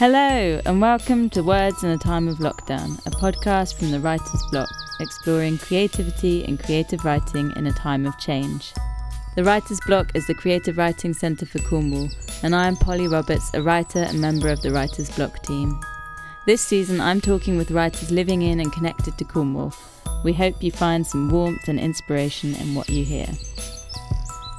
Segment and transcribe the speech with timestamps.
[0.00, 4.42] Hello, and welcome to Words in a Time of Lockdown, a podcast from the Writer's
[4.50, 8.72] Block, exploring creativity and creative writing in a time of change.
[9.36, 12.08] The Writer's Block is the Creative Writing Centre for Cornwall,
[12.42, 15.78] and I am Polly Roberts, a writer and member of the Writer's Block team.
[16.46, 19.74] This season, I'm talking with writers living in and connected to Cornwall.
[20.24, 23.28] We hope you find some warmth and inspiration in what you hear.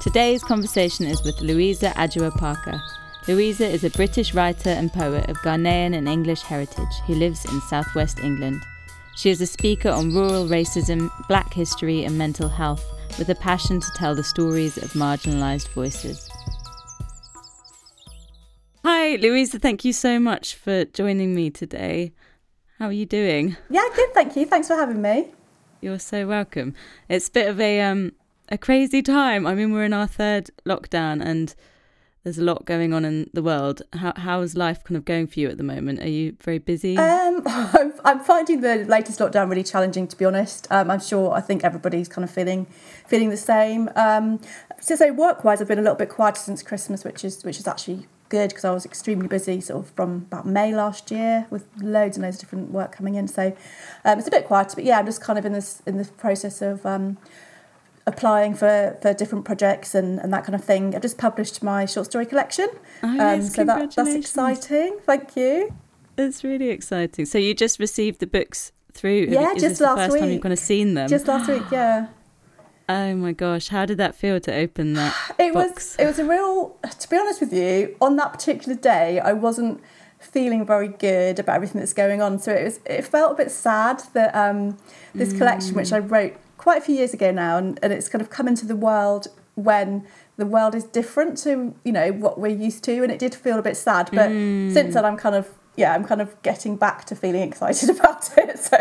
[0.00, 2.80] Today's conversation is with Louisa Adjoa Parker.
[3.28, 7.60] Louisa is a British writer and poet of Ghanaian and English heritage who lives in
[7.60, 8.60] southwest England.
[9.14, 12.84] She is a speaker on rural racism, black history, and mental health,
[13.18, 16.28] with a passion to tell the stories of marginalised voices.
[18.84, 22.12] Hi, Louisa, thank you so much for joining me today.
[22.80, 23.56] How are you doing?
[23.70, 24.46] Yeah, good, thank you.
[24.46, 25.28] Thanks for having me.
[25.80, 26.74] You're so welcome.
[27.08, 28.14] It's a bit of a um
[28.48, 29.46] a crazy time.
[29.46, 31.54] I mean, we're in our third lockdown and
[32.24, 33.82] there's a lot going on in the world.
[33.94, 36.00] How how is life kind of going for you at the moment?
[36.00, 36.96] Are you very busy?
[36.96, 40.66] Um, I'm, I'm finding the latest lockdown really challenging, to be honest.
[40.70, 42.66] Um, I'm sure I think everybody's kind of feeling
[43.06, 43.90] feeling the same.
[43.96, 44.40] Um,
[44.80, 47.66] so, work wise, I've been a little bit quieter since Christmas, which is which is
[47.66, 51.68] actually good because I was extremely busy sort of from about May last year with
[51.80, 53.28] loads and loads of different work coming in.
[53.28, 53.54] So
[54.04, 56.04] um, it's a bit quieter, but yeah, I'm just kind of in this in the
[56.04, 57.18] process of um,
[58.06, 60.94] applying for, for different projects and, and that kind of thing.
[60.94, 62.68] I've just published my short story collection.
[63.02, 64.98] Oh, yes, um, so that, that's exciting.
[65.04, 65.72] Thank you.
[66.18, 67.26] It's really exciting.
[67.26, 69.26] So you just received the books through?
[69.30, 70.20] Yeah, Is just this the last first week.
[70.20, 71.08] time you've kind of seen them?
[71.08, 72.08] Just last week, yeah.
[72.88, 75.96] Oh my gosh, how did that feel to open that It box?
[75.96, 79.32] was it was a real to be honest with you, on that particular day I
[79.32, 79.80] wasn't
[80.18, 82.38] feeling very good about everything that's going on.
[82.38, 84.76] So it was it felt a bit sad that um,
[85.14, 88.22] this collection which I wrote quite a few years ago now and, and it's kind
[88.22, 92.56] of come into the world when the world is different to, you know, what we're
[92.56, 94.08] used to and it did feel a bit sad.
[94.12, 94.72] But mm.
[94.72, 98.30] since then I'm kind of yeah, I'm kind of getting back to feeling excited about
[98.38, 98.58] it.
[98.60, 98.76] So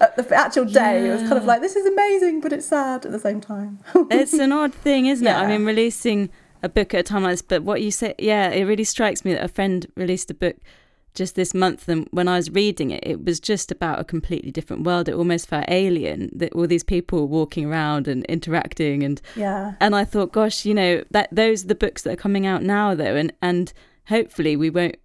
[0.00, 3.04] at the actual day, it was kind of like, this is amazing, but it's sad
[3.04, 3.80] at the same time.
[4.10, 5.32] it's an odd thing, isn't it?
[5.32, 6.30] I mean, releasing
[6.62, 9.24] a book at a time like this, but what you say, yeah, it really strikes
[9.24, 10.56] me that a friend released a book
[11.14, 14.50] just this month, and when I was reading it, it was just about a completely
[14.50, 15.08] different world.
[15.08, 19.74] It almost felt alien that all these people walking around and interacting, and yeah.
[19.80, 22.62] and I thought, gosh, you know, that those are the books that are coming out
[22.62, 23.72] now, though, and and
[24.06, 24.96] hopefully we won't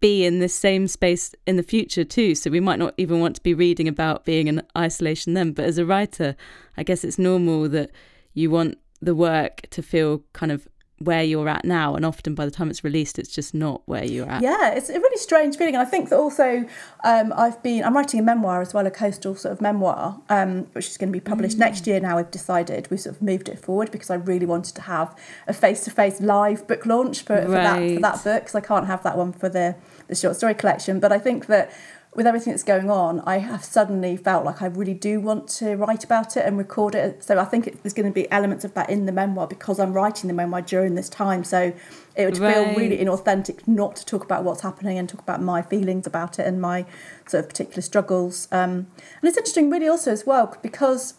[0.00, 2.34] be in this same space in the future too.
[2.34, 5.52] So we might not even want to be reading about being in isolation then.
[5.52, 6.36] But as a writer,
[6.76, 7.90] I guess it's normal that
[8.34, 10.68] you want the work to feel kind of
[10.98, 14.04] where you're at now, and often by the time it's released, it's just not where
[14.04, 14.42] you're at.
[14.42, 15.74] Yeah, it's a really strange feeling.
[15.74, 16.64] And I think that also
[17.02, 20.66] um, I've been, I'm writing a memoir as well, a coastal sort of memoir, um,
[20.72, 22.16] which is going to be published next year now.
[22.16, 25.18] We've decided, we sort of moved it forward because I really wanted to have
[25.48, 28.60] a face to face live book launch for, for, that, for that book because I
[28.60, 29.74] can't have that one for the,
[30.08, 31.00] the short story collection.
[31.00, 31.72] But I think that
[32.14, 35.74] with everything that's going on, I have suddenly felt like I really do want to
[35.74, 37.24] write about it and record it.
[37.24, 39.80] So I think it, there's going to be elements of that in the memoir because
[39.80, 41.42] I'm writing the memoir during this time.
[41.42, 41.72] So
[42.14, 45.62] it would feel really inauthentic not to talk about what's happening and talk about my
[45.62, 46.86] feelings about it and my
[47.26, 48.46] sort of particular struggles.
[48.52, 48.86] Um,
[49.20, 51.14] and it's interesting, really, also as well because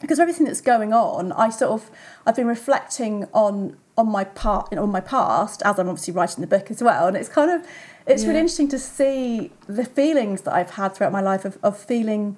[0.00, 1.90] because of everything that's going on, I sort of
[2.26, 6.14] I've been reflecting on on my part, you know, on my past as I'm obviously
[6.14, 7.66] writing the book as well, and it's kind of
[8.06, 11.78] it's really interesting to see the feelings that I've had throughout my life of, of
[11.78, 12.36] feeling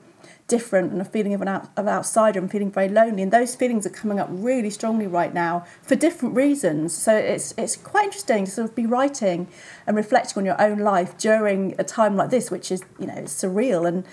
[0.48, 3.56] different and a feeling of an out, of outsider and feeling very lonely and those
[3.56, 6.94] feelings are coming up really strongly right now for different reasons.
[6.94, 9.48] So it's it's quite interesting to sort of be writing
[9.86, 13.22] and reflecting on your own life during a time like this which is you know
[13.22, 14.04] surreal and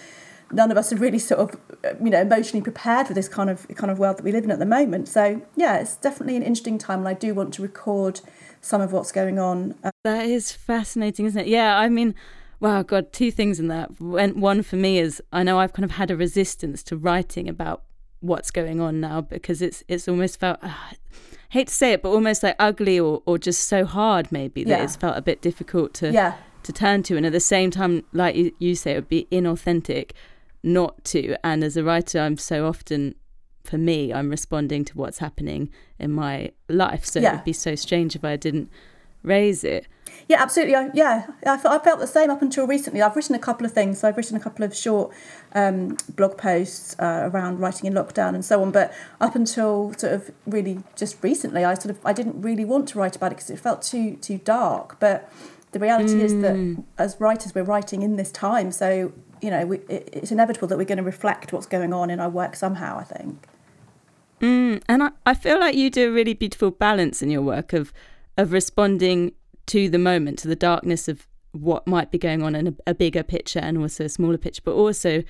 [0.53, 1.59] none of us are really sort of
[2.03, 4.51] you know emotionally prepared for this kind of kind of world that we live in
[4.51, 7.61] at the moment so yeah it's definitely an interesting time and I do want to
[7.61, 8.21] record
[8.61, 11.47] some of what's going on uh, That is fascinating, isn't it?
[11.47, 12.15] Yeah, I mean,
[12.61, 13.99] wow, God, two things in that.
[13.99, 17.83] One for me is I know I've kind of had a resistance to writing about
[18.21, 20.93] what's going on now because it's it's almost felt ah,
[21.49, 24.77] hate to say it, but almost like ugly or, or just so hard maybe that
[24.79, 24.83] Yeah.
[24.85, 28.05] it's felt a bit difficult to yeah to turn to, and at the same time,
[28.13, 30.11] like you, you say, it would be inauthentic
[30.63, 31.35] not to.
[31.43, 33.15] And as a writer, I'm so often.
[33.63, 38.13] For me, I'm responding to what's happening in my life, so it'd be so strange
[38.13, 38.69] if I didn't
[39.23, 39.87] raise it.
[40.27, 40.75] Yeah, absolutely.
[40.75, 43.01] I, yeah, I, I felt the same up until recently.
[43.01, 43.99] I've written a couple of things.
[43.99, 45.13] So I've written a couple of short
[45.53, 48.71] um, blog posts uh, around writing in lockdown and so on.
[48.71, 52.87] But up until sort of really just recently, I sort of I didn't really want
[52.89, 54.99] to write about it because it felt too too dark.
[54.99, 55.31] But
[55.71, 58.71] the reality is that as writers, we're writing in this time.
[58.71, 59.11] So
[59.43, 62.19] you know, we, it, it's inevitable that we're going to reflect what's going on in
[62.19, 62.97] our work somehow.
[62.97, 63.45] I think.
[64.41, 67.73] Mm, and I, I feel like you do a really beautiful balance in your work
[67.73, 67.93] of
[68.37, 69.33] of responding
[69.67, 72.93] to the moment, to the darkness of what might be going on in a, a
[72.93, 75.23] bigger picture and also a smaller picture, but also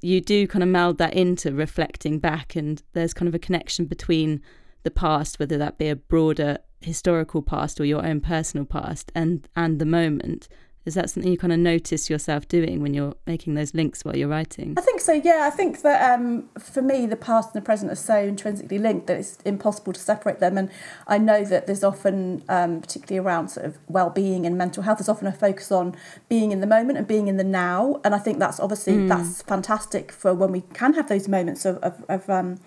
[0.00, 3.86] you do kind of meld that into reflecting back, and there's kind of a connection
[3.86, 4.42] between
[4.82, 9.48] the past, whether that be a broader historical past or your own personal past, and
[9.56, 10.48] and the moment.
[10.86, 14.16] Is that something you kind of notice yourself doing when you're making those links while
[14.16, 14.74] you're writing?
[14.78, 15.42] I think so, yeah.
[15.42, 19.08] I think that um, for me, the past and the present are so intrinsically linked
[19.08, 20.56] that it's impossible to separate them.
[20.56, 20.70] And
[21.08, 25.08] I know that there's often, um, particularly around sort of well-being and mental health, there's
[25.08, 25.96] often a focus on
[26.28, 28.00] being in the moment and being in the now.
[28.04, 29.08] And I think that's obviously mm.
[29.08, 32.60] that's fantastic for when we can have those moments of of of, um,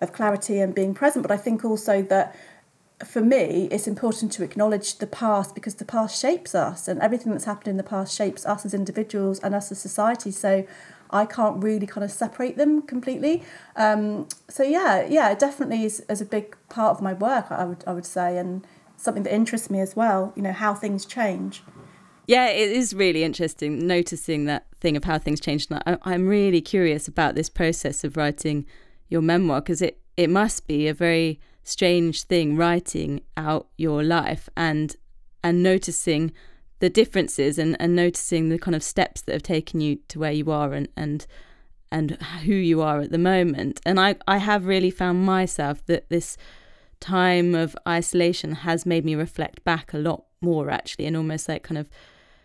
[0.00, 1.22] of clarity and being present.
[1.22, 2.34] But I think also that
[3.04, 7.32] for me, it's important to acknowledge the past because the past shapes us, and everything
[7.32, 10.30] that's happened in the past shapes us as individuals and us as society.
[10.30, 10.66] So
[11.10, 13.42] I can't really kind of separate them completely.
[13.76, 17.46] Um, so yeah, yeah, it definitely is, is a big part of my work.
[17.50, 18.66] I would I would say, and
[18.96, 20.32] something that interests me as well.
[20.34, 21.62] You know how things change.
[22.26, 25.68] Yeah, it is really interesting noticing that thing of how things change.
[25.70, 28.66] And I, I'm really curious about this process of writing
[29.08, 34.48] your memoir because it it must be a very strange thing writing out your life
[34.56, 34.96] and
[35.44, 36.32] and noticing
[36.80, 40.32] the differences and, and noticing the kind of steps that have taken you to where
[40.32, 41.26] you are and and
[41.90, 42.12] and
[42.44, 43.80] who you are at the moment.
[43.86, 46.36] And I, I have really found myself that this
[47.00, 51.62] time of isolation has made me reflect back a lot more actually and almost like
[51.62, 51.88] kind of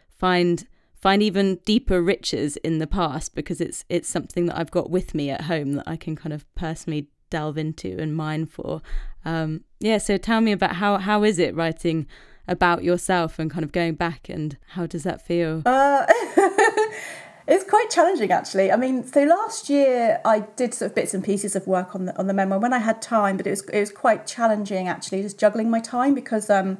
[0.09, 4.89] find find even deeper riches in the past because it's it's something that I've got
[4.89, 8.83] with me at home that I can kind of personally delve into and mine for.
[9.25, 12.05] Um, yeah, so tell me about how how is it writing
[12.47, 15.63] about yourself and kind of going back and how does that feel?
[15.65, 16.05] Uh,
[17.47, 18.71] it's quite challenging actually.
[18.71, 22.05] I mean, so last year I did sort of bits and pieces of work on
[22.05, 24.87] the on the memoir when I had time, but it was it was quite challenging
[24.87, 26.77] actually, just juggling my time because um,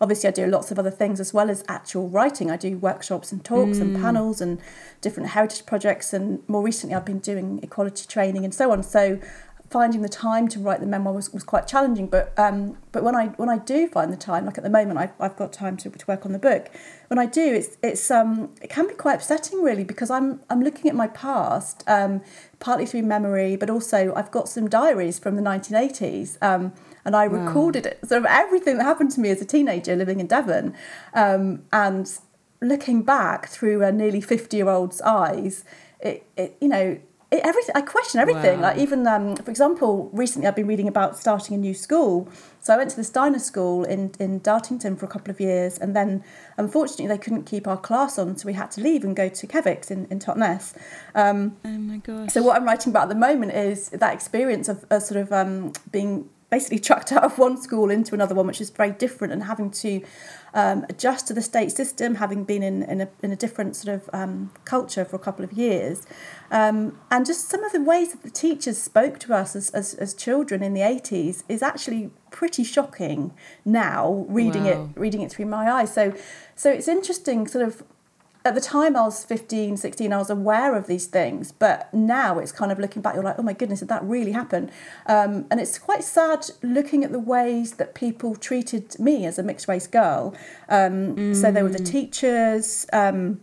[0.00, 2.50] obviously I do lots of other things as well as actual writing.
[2.50, 3.82] I do workshops and talks mm.
[3.82, 4.60] and panels and
[5.00, 8.82] different heritage projects, and more recently I've been doing equality training and so on.
[8.82, 9.18] So
[9.70, 12.06] finding the time to write the memoir was, was quite challenging.
[12.06, 14.98] But um, but when I when I do find the time, like at the moment,
[14.98, 16.70] I've, I've got time to, to work on the book.
[17.08, 20.62] When I do, it's it's um, it can be quite upsetting really because I'm I'm
[20.62, 22.22] looking at my past, um,
[22.60, 26.38] partly through memory, but also I've got some diaries from the 1980s.
[26.42, 26.72] Um,
[27.04, 27.46] and I wow.
[27.46, 30.74] recorded it, sort of everything that happened to me as a teenager living in Devon,
[31.14, 32.10] um, and
[32.60, 35.64] looking back through a nearly 50 year old's eyes,
[36.00, 36.98] it, it you know
[37.32, 38.60] everything i question everything.
[38.60, 38.68] Wow.
[38.68, 42.28] like even um, for example recently i've been reading about starting a new school.
[42.60, 45.78] So i went to the steiner school in, in dartington for a couple of years
[45.78, 46.22] and then
[46.56, 49.46] unfortunately they couldn't keep our class on so we had to leave and go to
[49.46, 50.74] Kevix in, in totnes.
[51.14, 52.32] Um, oh my gosh.
[52.32, 55.32] so what i'm writing about at the moment is that experience of, of sort of
[55.32, 59.32] um, being basically chucked out of one school into another one, which is very different,
[59.32, 60.02] and having to
[60.54, 63.94] um, adjust to the state system, having been in, in, a, in a different sort
[63.94, 66.06] of um, culture for a couple of years.
[66.50, 69.94] Um, and just some of the ways that the teachers spoke to us as, as,
[69.94, 73.32] as children in the 80s is actually pretty shocking
[73.64, 74.90] now, reading wow.
[74.94, 75.92] it reading it through my eyes.
[75.92, 76.14] So,
[76.54, 77.82] so it's interesting, sort of
[78.46, 82.38] at the time I was 15, 16, I was aware of these things, but now
[82.38, 84.70] it's kind of looking back, you're like, oh my goodness, did that really happen?
[85.06, 89.42] Um, and it's quite sad looking at the ways that people treated me as a
[89.42, 90.34] mixed race girl.
[90.68, 91.36] Um, mm.
[91.36, 91.90] So there were the mm.
[91.90, 93.40] teachers, um,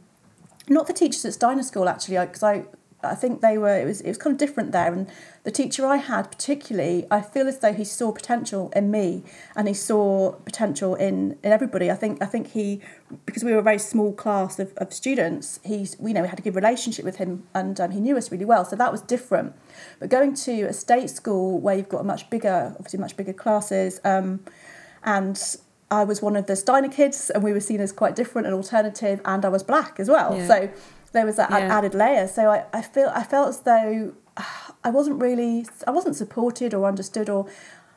[0.69, 2.65] not the teachers at Steiner School actually, because I,
[3.03, 4.93] I think they were it was it was kind of different there.
[4.93, 5.09] And
[5.43, 9.23] the teacher I had particularly I feel as though he saw potential in me
[9.55, 11.91] and he saw potential in in everybody.
[11.91, 12.81] I think I think he
[13.25, 16.39] because we were a very small class of, of students he's you know we had
[16.39, 18.65] a good relationship with him and um, he knew us really well.
[18.65, 19.53] So that was different.
[19.99, 23.33] But going to a state school where you've got a much bigger obviously much bigger
[23.33, 24.39] classes um,
[25.03, 25.57] and
[25.93, 28.55] I was one of the Steiner kids and we were seen as quite different and
[28.55, 30.35] alternative and I was black as well.
[30.35, 30.47] Yeah.
[30.47, 30.69] so
[31.13, 31.75] there was that yeah.
[31.75, 32.27] added layer.
[32.27, 34.13] So I, I feel I felt as though
[34.83, 37.47] I wasn't really I wasn't supported or understood or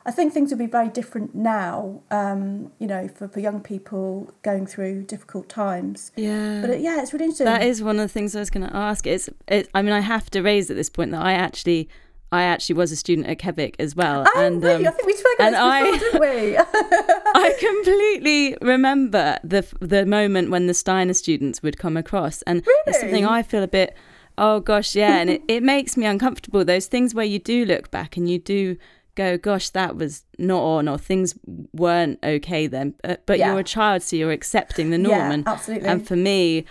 [0.05, 4.33] I think things would be very different now, um, you know, for, for young people
[4.43, 6.13] going through difficult times.
[6.15, 6.61] Yeah.
[6.61, 7.47] But it, yeah, it's really interesting.
[7.47, 9.05] That is one of the things I was going to ask.
[9.05, 11.89] It's, it, I mean, I have to raise at this point that I actually
[12.33, 14.25] I actually was a student at Kevik as well.
[14.27, 14.87] Oh, and, really?
[14.87, 16.57] Um, I think we spoke about this I, didn't we?
[17.35, 22.83] I completely remember the the moment when the Steiner students would come across, and really?
[22.89, 23.97] it's something I feel a bit.
[24.39, 26.65] Oh gosh, yeah, and it, it makes me uncomfortable.
[26.65, 28.77] Those things where you do look back and you do
[29.15, 31.35] go, gosh, that was not on, or things
[31.73, 32.95] weren't okay then.
[33.03, 33.51] But, but yeah.
[33.51, 35.17] you're a child, so you're accepting the norm.
[35.17, 35.89] Yeah, and, absolutely.
[35.89, 36.67] And for me,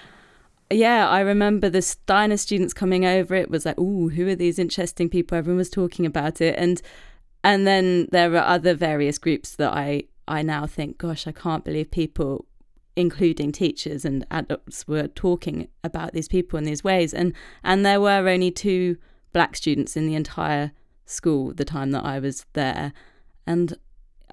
[0.72, 3.36] yeah, I remember the Steiner students coming over.
[3.36, 6.82] It was like, "Ooh, who are these interesting people?" Everyone was talking about it, and
[7.44, 11.64] and then there are other various groups that I I now think, gosh, I can't
[11.64, 12.46] believe people
[12.96, 17.14] including teachers and adults, were talking about these people in these ways.
[17.14, 18.98] And and there were only two
[19.34, 20.72] black students in the entire
[21.06, 22.94] school the time that I was there.
[23.46, 23.78] And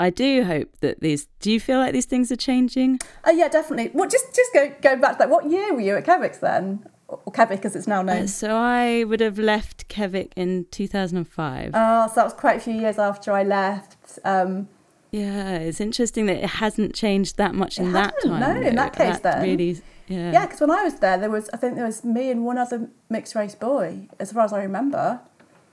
[0.03, 1.29] I do hope that these.
[1.39, 2.99] Do you feel like these things are changing?
[3.25, 3.93] Uh, yeah, definitely.
[3.95, 5.31] Well, just just go going back to that.
[5.31, 6.85] What year were you at Kevix then?
[7.07, 8.25] Or Kevik as it's now known.
[8.25, 11.71] Uh, so I would have left Kevik in 2005.
[11.73, 14.19] Oh, so that was quite a few years after I left.
[14.25, 14.69] Um,
[15.13, 18.41] yeah, it's interesting that it hasn't changed that much in that time.
[18.41, 20.47] No, in that case, that then really, yeah, yeah.
[20.47, 22.89] Because when I was there, there was I think there was me and one other
[23.09, 25.21] mixed race boy, as far as I remember.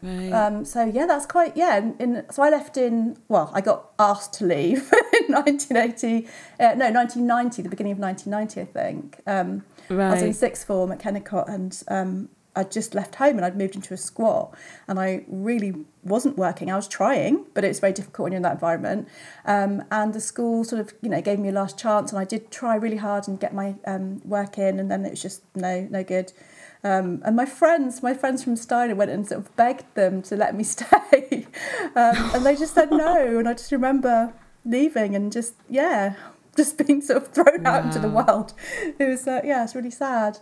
[0.02, 0.32] Right.
[0.32, 1.78] Um, so yeah, that's quite yeah.
[1.78, 4.78] In, in, so I left in well, I got asked to leave
[5.28, 6.28] in 1980.
[6.60, 9.22] Uh, no, 1990, the beginning of 1990, I think.
[9.28, 10.10] Um, right.
[10.10, 13.58] I was in sixth form at Kennicott, and um, I'd just left home and I'd
[13.58, 14.54] moved into a squat
[14.88, 16.72] and I really wasn't working.
[16.72, 19.08] I was trying, but it's very difficult when you're in that environment.
[19.46, 22.26] Um, and the school sort of, you know, gave me a last chance and I
[22.26, 25.44] did try really hard and get my um, work in and then it was just
[25.56, 26.34] no, no good.
[26.84, 30.36] Um, and my friends, my friends from Steiner went and sort of begged them to
[30.36, 31.48] let me stay.
[31.96, 33.38] um, and they just said no.
[33.38, 34.34] And I just remember
[34.66, 36.16] leaving and just, yeah,
[36.56, 37.76] just being sort of thrown wow.
[37.76, 38.54] out into the world.
[38.98, 40.40] It was, uh, yeah, it's really sad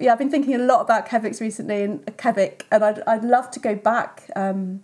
[0.00, 3.24] yeah, I've been thinking a lot about Kevix recently and uh, Kevik, and I'd I'd
[3.24, 4.82] love to go back, um,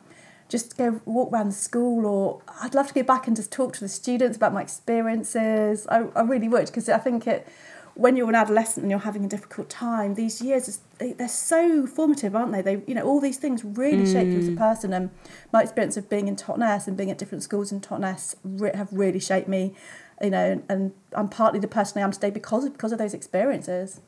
[0.48, 3.72] just go walk around the school, or I'd love to go back and just talk
[3.74, 5.86] to the students about my experiences.
[5.88, 7.46] I, I really would because I think it
[7.94, 12.34] when you're an adolescent and you're having a difficult time, these years they're so formative,
[12.34, 12.62] aren't they?
[12.62, 14.12] They you know all these things really mm.
[14.12, 14.58] shape you as a mm.
[14.58, 14.92] person.
[14.92, 15.10] And
[15.52, 18.34] my experience of being in Totnes and being at different schools in Totnes
[18.74, 19.74] have really shaped me.
[20.22, 23.14] You know, and I'm partly the person I am today because of, because of those
[23.14, 24.00] experiences.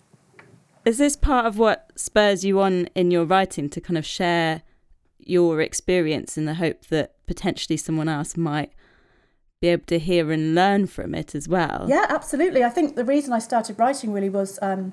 [0.84, 4.62] Is this part of what spurs you on in your writing to kind of share
[5.18, 8.72] your experience in the hope that potentially someone else might
[9.60, 11.86] be able to hear and learn from it as well?
[11.88, 12.62] Yeah, absolutely.
[12.62, 14.92] I think the reason I started writing really was um,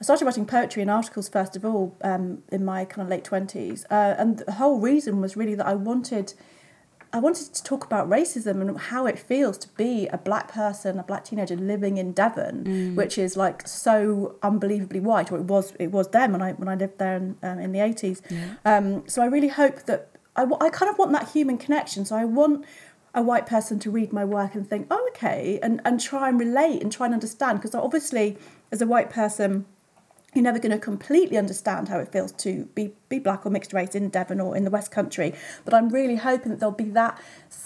[0.00, 3.24] I started writing poetry and articles first of all um, in my kind of late
[3.24, 3.84] 20s.
[3.90, 6.34] Uh, and the whole reason was really that I wanted
[7.10, 10.98] I wanted to talk about racism and how it feels to be a black person,
[10.98, 12.94] a black teenager living in Devon, mm.
[12.96, 16.68] which is like so unbelievably white, or it was it was then when I when
[16.68, 18.20] I lived there in, um, in the eighties.
[18.28, 18.54] Yeah.
[18.66, 22.04] Um, so I really hope that I, I kind of want that human connection.
[22.04, 22.66] So I want
[23.18, 26.38] a white person to read my work and think, oh okay, and and try and
[26.38, 28.38] relate and try and understand because obviously
[28.72, 29.66] as a white person
[30.34, 33.72] you're never going to completely understand how it feels to be, be black or mixed
[33.72, 35.32] race in Devon or in the West Country.
[35.64, 37.18] But I'm really hoping that there'll be that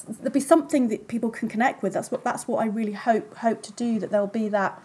[0.09, 1.93] there'll be something that people can connect with.
[1.93, 3.99] That's what that's what I really hope hope to do.
[3.99, 4.81] That there'll be that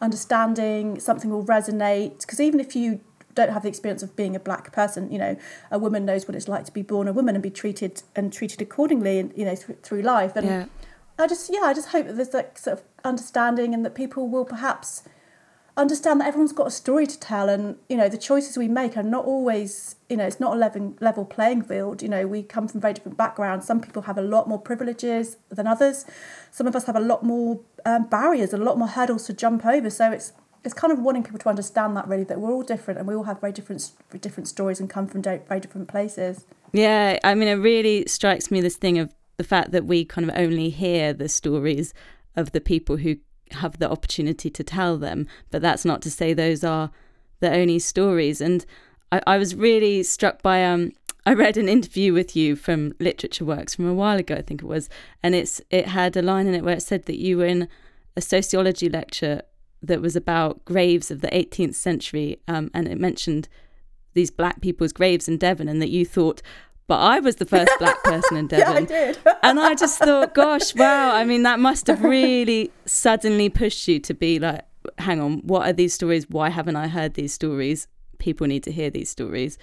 [0.00, 2.20] understanding, something will resonate.
[2.20, 3.00] Because even if you
[3.34, 5.36] don't have the experience of being a black person, you know,
[5.70, 8.32] a woman knows what it's like to be born a woman and be treated and
[8.32, 10.36] treated accordingly, and you know, th- through life.
[10.36, 10.66] And yeah.
[11.18, 14.28] I just yeah, I just hope that there's that sort of understanding and that people
[14.28, 15.02] will perhaps
[15.74, 17.48] understand that everyone's got a story to tell.
[17.48, 20.58] And you know the choices we make are not always you know it's not a
[20.58, 22.02] level, level playing field.
[22.02, 23.66] You know we come from very different backgrounds.
[23.66, 26.04] Some people have a lot more privileges than others.
[26.50, 29.66] Some of us have a lot more um, barriers a lot more hurdles to jump
[29.66, 29.90] over.
[29.90, 30.32] So it's
[30.64, 33.14] it's kind of wanting people to understand that really that we're all different and we
[33.14, 37.48] all have very different different stories and come from very different places yeah i mean
[37.48, 41.12] it really strikes me this thing of the fact that we kind of only hear
[41.12, 41.92] the stories
[42.36, 43.16] of the people who
[43.54, 45.26] have the opportunity to tell them.
[45.50, 46.90] But that's not to say those are
[47.40, 48.40] the only stories.
[48.40, 48.64] And
[49.10, 50.92] I, I was really struck by um
[51.26, 54.60] I read an interview with you from Literature Works from a while ago, I think
[54.60, 54.88] it was,
[55.22, 57.68] and it's it had a line in it where it said that you were in
[58.16, 59.42] a sociology lecture
[59.82, 63.48] that was about graves of the 18th century, um, and it mentioned
[64.14, 66.42] these black people's graves in Devon, and that you thought,
[66.86, 68.86] but I was the first black person in Devon.
[68.90, 69.18] yeah, I did.
[69.42, 71.14] and I just thought, gosh, wow.
[71.14, 74.64] I mean, that must have really suddenly pushed you to be like,
[74.98, 76.28] hang on, what are these stories?
[76.28, 77.88] Why haven't I heard these stories?
[78.18, 79.58] People need to hear these stories.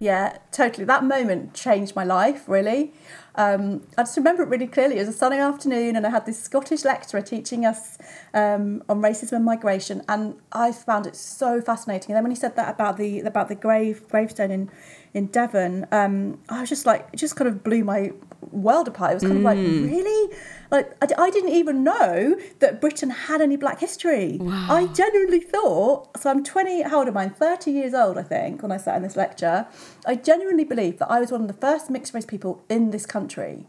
[0.00, 0.84] Yeah, totally.
[0.84, 2.92] That moment changed my life, really.
[3.34, 4.96] Um, I just remember it really clearly.
[4.96, 7.98] It was a sunny afternoon, and I had this Scottish lecturer teaching us
[8.32, 12.12] um, on racism and migration, and I found it so fascinating.
[12.12, 14.70] And then when he said that about the about the grave gravestone in
[15.14, 18.12] in Devon, um, I was just like, it just kind of blew my
[18.52, 19.12] world apart.
[19.12, 19.38] It was kind mm.
[19.38, 19.90] of like, mm.
[19.90, 20.36] really?
[20.70, 24.38] Like, I, I, didn't even know that Britain had any black history.
[24.40, 24.66] Wow.
[24.68, 27.24] I genuinely thought, so I'm 20, how old am I?
[27.24, 29.66] I'm 30 years old, I think, when I sat in this lecture.
[30.06, 33.06] I genuinely believed that I was one of the first mixed race people in this
[33.06, 33.66] country.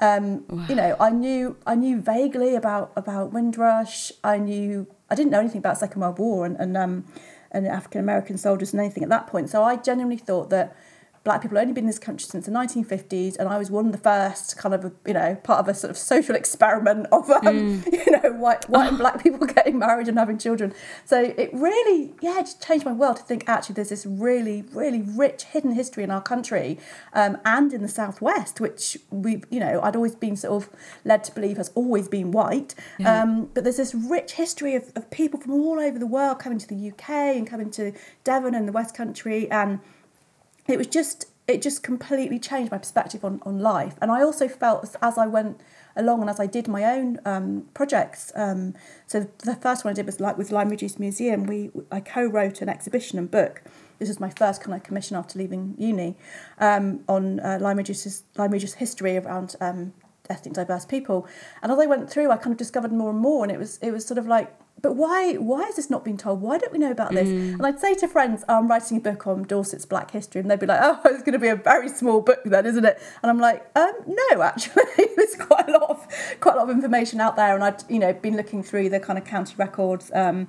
[0.00, 0.66] Um, wow.
[0.68, 4.10] You know, I knew I knew vaguely about about Windrush.
[4.24, 7.04] I knew I didn't know anything about Second World War and, and um,
[7.50, 9.50] and African American soldiers and anything at that point.
[9.50, 10.76] So I genuinely thought that
[11.22, 13.86] black people had only been in this country since the 1950s and I was one
[13.86, 17.28] of the first kind of, you know, part of a sort of social experiment of,
[17.28, 17.92] um, mm.
[18.06, 20.72] you know, white, white and black people getting married and having children.
[21.04, 25.02] So it really, yeah, just changed my world to think actually there's this really, really
[25.02, 26.78] rich hidden history in our country
[27.12, 30.70] um, and in the Southwest, which we, you know, I'd always been sort of
[31.04, 32.74] led to believe has always been white.
[32.98, 33.22] Yeah.
[33.22, 36.58] Um, but there's this rich history of, of people from all over the world coming
[36.58, 37.92] to the UK and coming to
[38.24, 39.80] Devon and the West Country and
[40.72, 43.96] it was just it just completely changed my perspective on, on life.
[44.00, 45.60] And I also felt as I went
[45.96, 48.30] along and as I did my own um, projects.
[48.36, 48.74] Um,
[49.06, 51.44] so the first one I did was like with Lyme Regis Museum.
[51.44, 53.62] We I co-wrote an exhibition and book.
[53.98, 56.16] This was my first kind of commission after leaving uni
[56.58, 59.92] um, on uh, Lyme history around um,
[60.30, 61.26] ethnic diverse people.
[61.62, 63.78] And as I went through, I kind of discovered more and more, and it was
[63.82, 66.40] it was sort of like but why why has this not been told?
[66.40, 67.28] Why don't we know about this?
[67.28, 67.54] Mm.
[67.54, 70.50] And I'd say to friends, oh, I'm writing a book on Dorset's Black history, and
[70.50, 73.00] they'd be like, oh, it's going to be a very small book then, isn't it?
[73.22, 74.84] And I'm like, um, no, actually,
[75.16, 76.06] there's quite a lot of
[76.40, 79.00] quite a lot of information out there, and I'd you know been looking through the
[79.00, 80.10] kind of county records.
[80.14, 80.48] Um,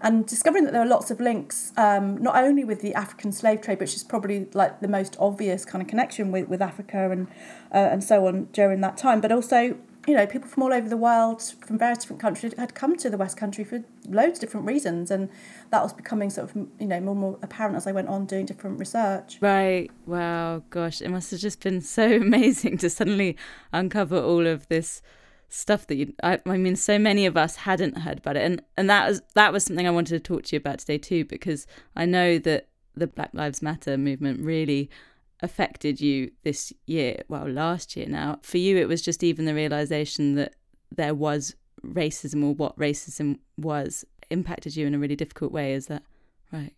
[0.00, 3.60] and discovering that there are lots of links, um, not only with the African slave
[3.60, 7.26] trade, which is probably like the most obvious kind of connection with, with Africa and
[7.72, 9.76] uh, and so on during that time, but also
[10.08, 13.10] you know, people from all over the world, from various different countries, had come to
[13.10, 15.28] the West Country for loads of different reasons, and
[15.70, 18.24] that was becoming sort of, you know, more and more apparent as I went on
[18.24, 19.36] doing different research.
[19.42, 19.90] Right.
[20.06, 20.62] Wow.
[20.70, 23.36] Gosh, it must have just been so amazing to suddenly
[23.70, 25.02] uncover all of this
[25.50, 26.14] stuff that you.
[26.22, 29.20] I, I mean, so many of us hadn't heard about it, and and that was
[29.34, 32.38] that was something I wanted to talk to you about today too, because I know
[32.38, 34.88] that the Black Lives Matter movement really
[35.40, 39.54] affected you this year, well, last year now, for you, it was just even the
[39.54, 40.54] realization that
[40.94, 41.54] there was
[41.84, 45.72] racism or what racism was impacted you in a really difficult way.
[45.72, 46.02] Is that
[46.52, 46.72] right?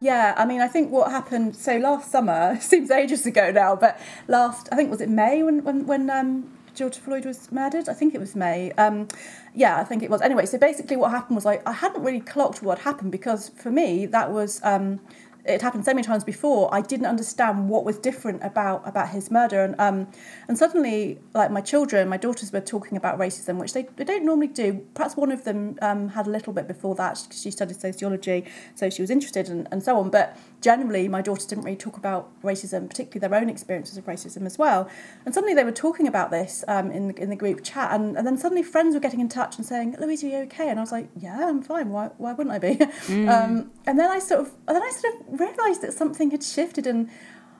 [0.00, 1.56] Yeah, I mean, I think what happened.
[1.56, 5.64] So last summer seems ages ago now, but last I think was it May when
[5.64, 7.88] when when um, George Floyd was murdered.
[7.88, 8.72] I think it was May.
[8.72, 9.08] Um,
[9.54, 10.20] yeah, I think it was.
[10.20, 13.70] Anyway, so basically what happened was I, I hadn't really clocked what happened because for
[13.70, 15.00] me that was um,
[15.44, 19.30] it happened so many times before i didn't understand what was different about about his
[19.30, 19.64] murder.
[19.64, 20.08] And um
[20.48, 24.24] and suddenly like my children my daughters were talking about racism which they, they don't
[24.24, 24.86] normally do.
[24.94, 28.44] Perhaps one of them um, had a little bit before that because she studied sociology
[28.74, 30.10] so she was interested and, and so on.
[30.10, 34.46] But generally my daughters didn't really talk about racism particularly their own experiences of racism
[34.46, 34.88] as well
[35.24, 38.16] and suddenly they were talking about this um, in, the, in the group chat and,
[38.16, 40.80] and then suddenly friends were getting in touch and saying louise are you okay and
[40.80, 43.28] i was like yeah i'm fine why, why wouldn't i be mm.
[43.28, 46.86] um, and then i sort of then i sort of realised that something had shifted,
[46.86, 47.10] and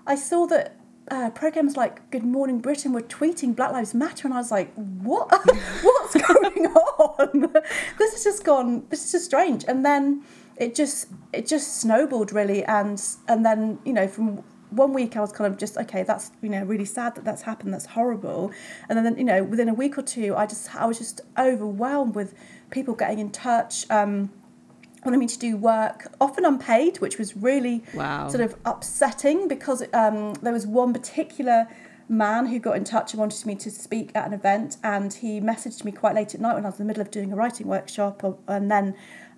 [0.07, 0.77] I saw that
[1.11, 4.73] uh, programs like Good Morning Britain were tweeting Black Lives Matter, and I was like,
[4.75, 5.31] "What?
[5.83, 7.53] What's going on?
[7.99, 8.87] this has just gone.
[8.89, 10.23] This is just strange." And then
[10.57, 15.21] it just it just snowballed really, and and then you know from one week I
[15.21, 17.73] was kind of just okay, that's you know really sad that that's happened.
[17.73, 18.53] That's horrible.
[18.89, 22.15] And then you know within a week or two, I just I was just overwhelmed
[22.15, 22.35] with
[22.71, 23.89] people getting in touch.
[23.91, 24.31] Um,
[25.05, 28.27] wanted me to do work, often unpaid, which was really wow.
[28.29, 31.69] sort of upsetting because um, there was one particular
[32.09, 35.41] man who got in touch and wanted me to speak at an event, and he
[35.41, 37.37] messaged me quite late at night when I was in the middle of doing a
[37.37, 38.95] writing workshop, and then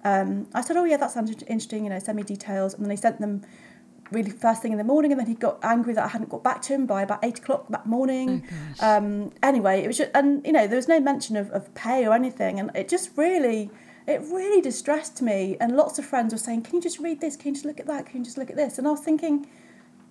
[0.07, 1.85] um, I said, "Oh yeah, that sounds interesting.
[1.85, 3.42] You know, send me details." And then he sent them
[4.12, 6.45] really first thing in the morning, and then he got angry that I hadn't got
[6.45, 8.45] back to him by about eight o'clock that morning.
[8.81, 11.75] Oh, um, anyway, it was just, and you know, there was no mention of, of
[11.75, 13.71] pay or anything, and it just really
[14.07, 15.57] it really distressed me.
[15.61, 17.37] And lots of friends were saying, Can you just read this?
[17.37, 18.07] Can you just look at that?
[18.07, 18.79] Can you just look at this?
[18.79, 19.47] And I was thinking,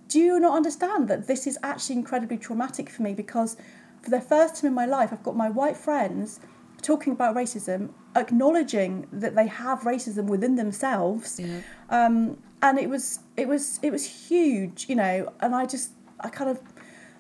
[0.09, 3.13] Do you not understand that this is actually incredibly traumatic for me?
[3.13, 3.55] Because
[4.01, 6.41] for the first time in my life, I've got my white friends
[6.85, 11.39] talking about racism, acknowledging that they have racism within themselves.
[11.39, 11.61] Yeah.
[11.89, 16.29] Um, and it was it was it was huge, you know, and I just I
[16.29, 16.61] kind of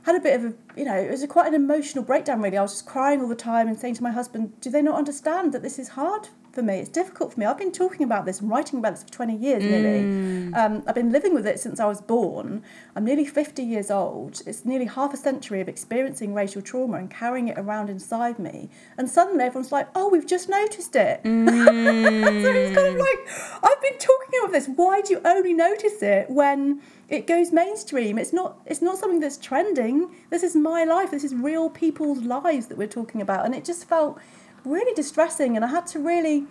[0.03, 2.57] had a bit of a you know it was a, quite an emotional breakdown really
[2.57, 4.95] i was just crying all the time and saying to my husband do they not
[4.95, 6.79] understand that this is hard for me.
[6.79, 7.45] It's difficult for me.
[7.45, 9.99] I've been talking about this and writing about this for 20 years nearly.
[9.99, 10.55] Mm.
[10.55, 12.63] Um, I've been living with it since I was born.
[12.95, 14.41] I'm nearly 50 years old.
[14.47, 18.69] It's nearly half a century of experiencing racial trauma and carrying it around inside me.
[18.97, 21.21] And suddenly everyone's like, oh, we've just noticed it.
[21.35, 22.43] Mm.
[22.43, 23.19] so it's kind of like,
[23.61, 24.67] I've been talking about this.
[24.67, 28.17] Why do you only notice it when it goes mainstream?
[28.17, 30.15] It's not, it's not something that's trending.
[30.29, 31.11] This is my life.
[31.11, 33.45] This is real people's lives that we're talking about.
[33.45, 34.17] And it just felt
[34.65, 36.45] really distressing, and I had to really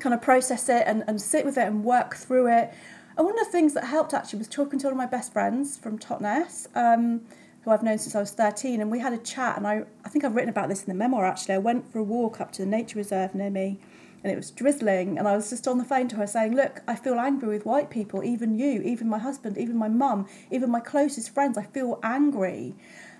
[0.00, 2.72] kind of process it and, and sit with it and work through it.
[3.16, 5.32] And one of the things that helped actually was talking to one of my best
[5.32, 7.20] friends from Totnes, um,
[7.62, 9.56] who I've known since I was 13, and we had a chat.
[9.56, 11.54] And I, I think I've written about this in the memoir actually.
[11.54, 13.78] I went for a walk up to the nature reserve near me,
[14.22, 16.80] and it was drizzling and I was just on the phone to her saying, "Look,
[16.86, 20.70] I feel angry with white people, even you, even my husband, even my mum, even
[20.70, 21.58] my closest friends.
[21.58, 22.74] I feel angry."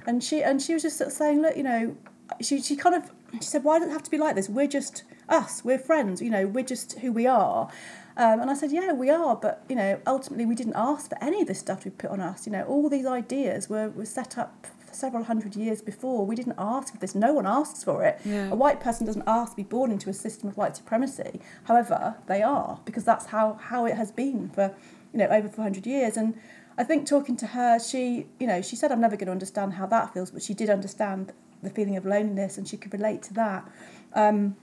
[0.06, 1.96] And she and she was just sort of saying, "Look, you know,
[2.40, 4.48] she she kind of she said, "Why does it have to be like this?
[4.48, 5.64] We're just us.
[5.64, 6.20] We're friends.
[6.20, 7.70] You know, we're just who we are."
[8.16, 11.22] Um, and I said, "Yeah, we are, but you know, ultimately, we didn't ask for
[11.22, 12.46] any of this stuff to be put on us.
[12.46, 16.26] You know, all these ideas were were set up several hundred years before.
[16.26, 17.14] We didn't ask for this.
[17.14, 18.20] No one asks for it.
[18.24, 18.50] Yeah.
[18.50, 21.40] A white person doesn't ask to be born into a system of white supremacy.
[21.64, 24.74] However, they are because that's how how it has been for
[25.12, 26.16] you know over 400 years.
[26.16, 26.34] And
[26.76, 29.74] I think talking to her, she you know she said I'm never going to understand
[29.74, 31.32] how that feels, but she did understand
[31.62, 33.68] the feeling of loneliness and she could relate to that.
[34.14, 34.57] Um,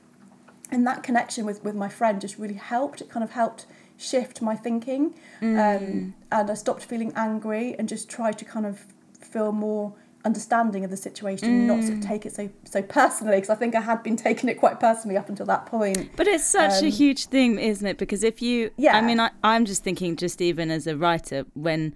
[0.72, 3.02] and that connection with, with my friend just really helped.
[3.02, 3.66] It kind of helped
[3.98, 5.16] shift my thinking.
[5.42, 8.86] Um, and I stopped feeling angry and just tried to kind of
[9.20, 9.94] feel more
[10.26, 13.74] understanding of the situation, not sort of take it so so personally, because I think
[13.74, 16.12] I had been taking it quite personally up until that point.
[16.18, 17.98] But it's such a Um, huge thing, isn't it?
[17.98, 18.98] Because if you, Yeah.
[18.98, 21.96] I mean, I, I'm just thinking, just even as a writer, when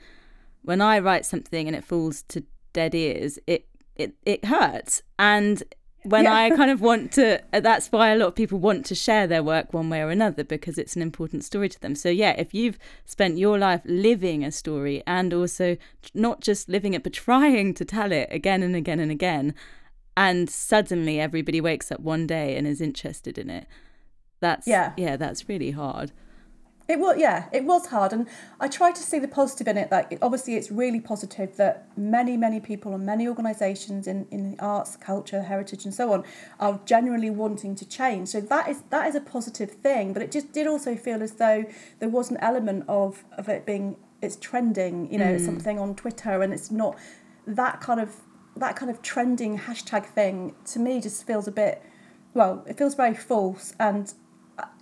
[0.63, 5.63] when I write something and it falls to dead ears, it it it hurts, and
[6.03, 6.34] when Yeah.
[6.36, 9.25] I kind of want to, uh, that's why a lot of people want to share
[9.25, 11.95] their work one way or another because it's an important story to them.
[11.95, 15.77] So yeah, if you've spent your life living a story and also
[16.13, 19.56] not just living it but trying to tell it again and again and again,
[20.17, 23.65] and suddenly everybody wakes up one day and is interested in it
[24.41, 24.91] that's Yeah.
[24.97, 26.12] yeah that's really hard
[26.86, 28.28] It was yeah, it was hard, and
[28.60, 29.89] I tried to see the positive in it.
[29.89, 34.52] Like it, obviously, it's really positive that many many people and many organisations in in
[34.52, 36.26] the arts, culture, heritage, and so on
[36.60, 38.30] are genuinely wanting to change.
[38.30, 40.12] So that is that is a positive thing.
[40.12, 41.65] But it just did also feel as though
[42.00, 45.10] there was an element of of it being it's trending.
[45.10, 46.98] You know, it's something on Twitter, and it's not
[47.48, 48.17] that kind of
[48.58, 50.54] that kind of trending hashtag thing.
[50.65, 51.82] To me, just feels a bit
[52.34, 52.65] well.
[52.67, 54.13] It feels very false and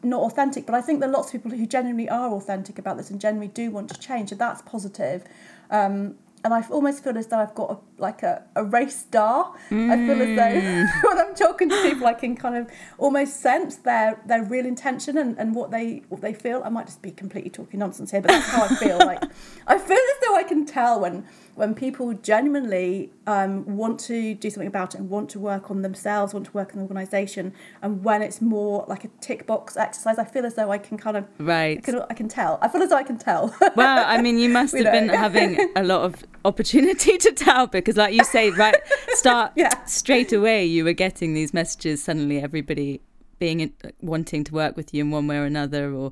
[0.04, 2.98] not authentic, but I think there are lots of people who genuinely are authentic about
[2.98, 5.24] this and genuinely do want to change, and that's positive.
[5.70, 9.54] Um, and I almost feel as though I've got a, like a, a race star.
[9.70, 13.78] I feel as though when I'm talking to people, I can kind of almost sense
[13.78, 16.62] their their real intention and, and what they what they feel.
[16.64, 18.98] I might just be completely talking nonsense here, but that's how I feel.
[19.06, 19.24] like
[19.68, 24.50] I feel as though I can tell when when people genuinely um, want to do
[24.50, 27.54] something about it and want to work on themselves, want to work in the organisation,
[27.82, 30.98] and when it's more like a tick box exercise, I feel as though I can
[30.98, 32.58] kind of I right can, I can tell.
[32.62, 33.56] I feel as though I can tell.
[33.76, 37.90] well i mean you must have been having a lot of opportunity to tell because
[37.97, 38.75] like you say right
[39.10, 39.84] start Yeah.
[39.86, 43.01] straight away you were getting these messages suddenly everybody
[43.39, 46.12] being in, wanting to work with you in one way or another or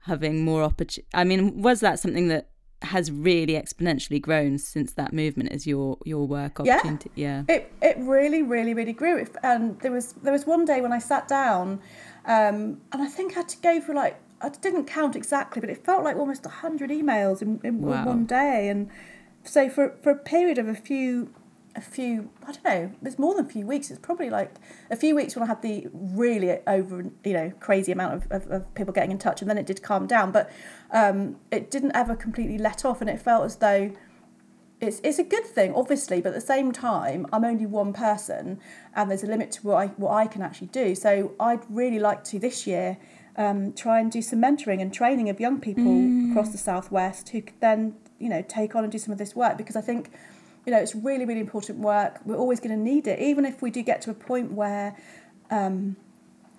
[0.00, 2.48] having more opportunity i mean was that something that
[2.82, 6.74] has really exponentially grown since that movement as your your work Yeah.
[6.74, 9.24] opportunity yeah, It it really really really grew.
[9.42, 11.80] And there was there was one day when I sat down,
[12.26, 15.70] um, and I think I had to go for like I didn't count exactly, but
[15.70, 18.04] it felt like almost hundred emails in, in Wow.
[18.04, 18.68] one day.
[18.68, 18.90] And
[19.46, 21.32] so for for a period of a few
[21.74, 23.90] a few I don't know, it's more than a few weeks.
[23.90, 24.54] It's probably like
[24.90, 28.50] a few weeks when I had the really over you know crazy amount of, of,
[28.50, 30.32] of people getting in touch, and then it did calm down.
[30.32, 30.50] But
[30.90, 33.92] um, it didn't ever completely let off, and it felt as though
[34.80, 38.60] it's it's a good thing, obviously, but at the same time, I'm only one person,
[38.94, 40.94] and there's a limit to what I what I can actually do.
[40.94, 42.98] So I'd really like to this year
[43.36, 47.42] um, try and do some mentoring and training of young people across the southwest who
[47.42, 50.10] could then you know take on and do some of this work because I think
[50.64, 52.20] you know it's really really important work.
[52.24, 54.96] We're always going to need it, even if we do get to a point where.
[55.50, 55.96] Um,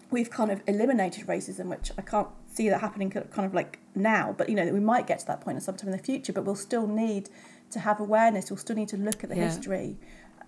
[0.09, 4.33] we've kind of eliminated racism, which I can't see that happening kind of like now,
[4.37, 6.31] but you know, that we might get to that point at sometime in the future,
[6.31, 7.29] but we'll still need
[7.71, 9.43] to have awareness, we'll still need to look at the Yeah.
[9.43, 9.97] history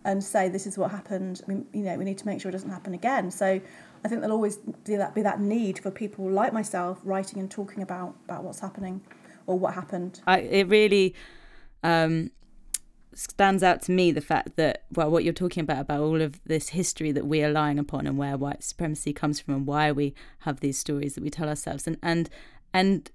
[0.05, 1.41] and say this is what happened.
[1.45, 3.31] I mean, you know, we need to make sure it doesn't happen again.
[3.31, 3.59] So
[4.03, 7.51] I think there'll always be that be that need for people like myself writing and
[7.51, 9.01] talking about about what's happening
[9.49, 10.21] or what happened.
[10.27, 11.15] I, it really
[11.81, 12.29] um,
[13.15, 16.39] stands out to me the fact that well what you're talking about about all of
[16.45, 19.91] this history that we are lying upon and where white supremacy comes from and why
[19.91, 21.87] we have these stories that we tell ourselves.
[21.87, 22.29] And and
[22.75, 23.09] and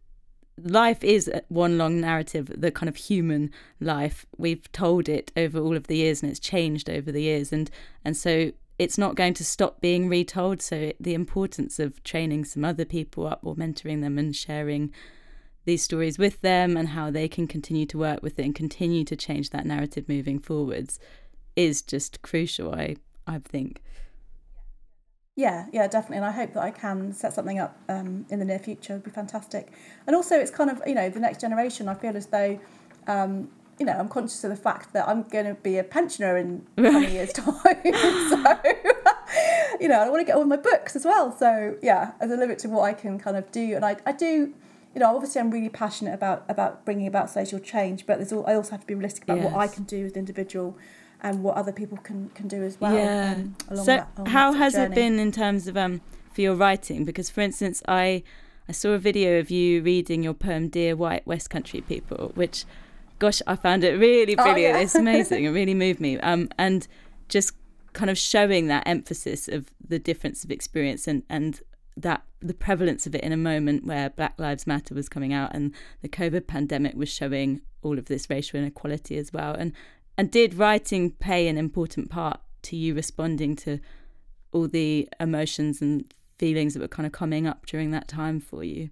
[0.61, 4.27] life is one long narrative the kind of human life.
[4.37, 7.53] We've told it over all of the years and it's changed over the years.
[7.53, 7.71] And
[8.05, 10.61] and so it's not going to stop being retold.
[10.61, 14.93] So the importance of training some other people up or mentoring them and sharing
[15.65, 19.05] these stories with them and how they can continue to work with it and continue
[19.05, 20.99] to change that narrative moving forwards
[21.57, 22.97] is just crucial i
[23.27, 23.81] i think
[25.37, 26.19] Yeah, yeah, definitely.
[26.19, 28.93] And I hope that I can set something up um, in the near future.
[28.93, 29.73] It'd be fantastic.
[30.07, 32.61] And also, it's kind of, you know, the next generation, I feel as though,
[33.09, 33.51] um,
[33.81, 36.65] you know, I'm conscious of the fact that I'm going to be a pensioner in
[36.77, 37.57] 20 years' time.
[38.31, 38.45] so
[39.81, 41.37] you know, I want to get all my books as well.
[41.37, 44.13] So yeah, there's a limit to what I can kind of do, and I, I
[44.13, 44.55] do.
[44.95, 48.47] You know, obviously, I'm really passionate about about bringing about social change, but there's all,
[48.47, 49.53] I also have to be realistic about yes.
[49.53, 50.79] what I can do as an individual
[51.21, 52.95] and what other people can, can do as well.
[52.95, 53.35] Yeah.
[53.37, 54.93] Um, so, that, how has journey.
[54.93, 56.01] it been in terms of um
[56.33, 57.05] for your writing?
[57.05, 58.23] Because, for instance, I
[58.69, 62.65] I saw a video of you reading your poem "Dear White West Country People," which,
[63.19, 64.75] gosh, I found it really brilliant.
[64.75, 64.85] Oh, yeah.
[64.85, 65.45] it's amazing.
[65.45, 66.19] it really moved me.
[66.21, 66.87] Um, and
[67.29, 67.55] just
[67.95, 71.61] kind of showing that emphasis of the difference of experience and and
[71.97, 75.55] that the prevalence of it in a moment where Black Lives Matter was coming out
[75.55, 79.55] and the COVID pandemic was showing all of this racial inequality as well.
[79.55, 79.73] And
[80.17, 83.81] and did writing play an important part to you responding to
[84.53, 88.63] all the emotions and feelings that were kind of coming up during that time for
[88.63, 88.91] you?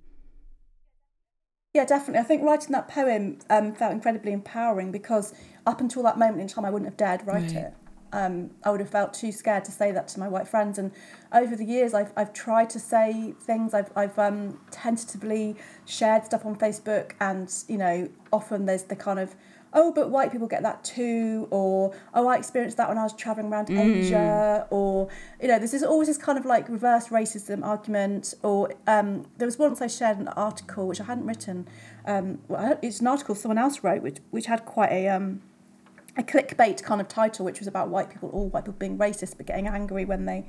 [1.75, 2.21] Yeah, definitely.
[2.21, 5.33] I think writing that poem um, felt incredibly empowering because
[5.65, 7.53] up until that moment in time, I wouldn't have dared write right.
[7.53, 7.75] it
[8.13, 10.79] um, I would have felt too scared to say that to my white friends.
[10.79, 10.93] And
[11.33, 13.75] over the years, I've, I've tried to say things.
[13.75, 19.19] I've, I've um, tentatively shared stuff on Facebook, and you know, often there's the kind
[19.19, 19.35] of
[19.75, 23.15] oh, but white people get that too, or oh, I experienced that when I was
[23.15, 23.79] traveling around mm.
[23.79, 25.09] Asia, or
[25.41, 28.35] you know, there's always this kind of like reverse racism argument.
[28.43, 31.67] Or um, there was once I shared an article which I hadn't written.
[32.07, 35.41] Um, well, it's an article someone else wrote, which which had quite a um,
[36.17, 39.37] a clickbait kind of title, which was about white people, all white people being racist,
[39.37, 40.45] but getting angry when they,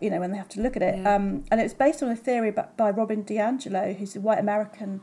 [0.00, 0.98] you know, when they have to look at it.
[0.98, 1.14] Yeah.
[1.14, 4.38] Um, and it was based on a theory by, by Robin DiAngelo, who's a white
[4.38, 5.00] American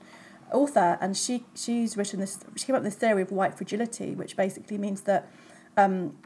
[0.51, 2.43] author, and she she's written this.
[2.55, 5.29] She came up with this theory of white fragility, which basically means that.
[5.77, 6.17] Um,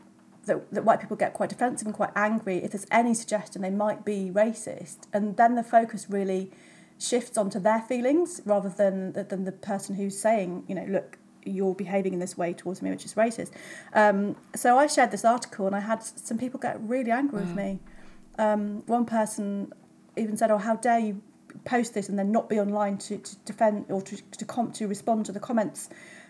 [0.45, 3.71] that, that white people get quite defensive and quite angry if there's any suggestion they
[3.71, 6.51] might be racist, and then the focus really
[6.99, 11.75] shifts onto their feelings rather than than the person who's saying, you know, look, you're
[11.75, 13.51] behaving in this way towards me, which is racist.
[13.93, 17.45] Um, so I shared this article and I had some people get really angry wow.
[17.45, 17.79] with me.
[18.37, 19.71] Um, one person
[20.17, 21.21] even said, "Oh, how dare you
[21.63, 24.87] post this and then not be online to, to defend or to to, com- to
[24.87, 25.89] respond to the comments."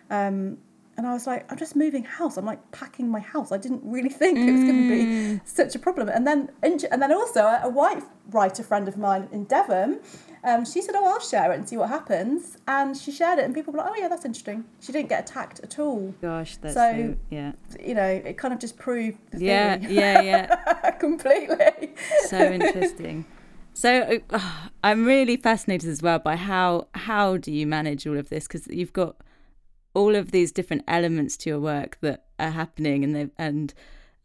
[0.10, 0.58] Um,
[0.98, 2.38] and I was like, I'm just moving house.
[2.38, 3.52] I'm like packing my house.
[3.52, 5.42] I didn't really think it was going to be mm.
[5.46, 6.10] such a problem.
[6.10, 8.02] And then, and then also a white
[8.32, 10.00] writer friend of mine in Devon
[10.46, 13.46] um, she said, "Oh, I'll share it and see what happens." And she shared it,
[13.46, 16.14] and people were like, "Oh, yeah, that's interesting." She didn't get attacked at all.
[16.22, 17.54] Gosh, that's so, so yeah.
[17.84, 19.18] You know, it kind of just proved.
[19.38, 21.96] yeah, yeah, yeah, completely.
[22.28, 23.26] So interesting.
[23.74, 24.52] So uh,
[24.84, 28.68] I'm really fascinated as well by how how do you manage all of this because
[28.68, 29.18] you've got
[29.94, 33.74] all of these different elements to your work that are happening and they and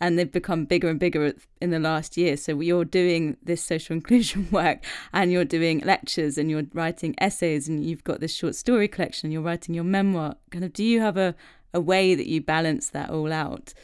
[0.00, 2.36] and they've become bigger and bigger in the last year.
[2.36, 7.68] So you're doing this social inclusion work and you're doing lectures and you're writing essays
[7.68, 10.36] and you've got this short story collection, you're writing your memoir.
[10.50, 11.34] Kind of do you have a,
[11.74, 13.74] a way that you balance that all out?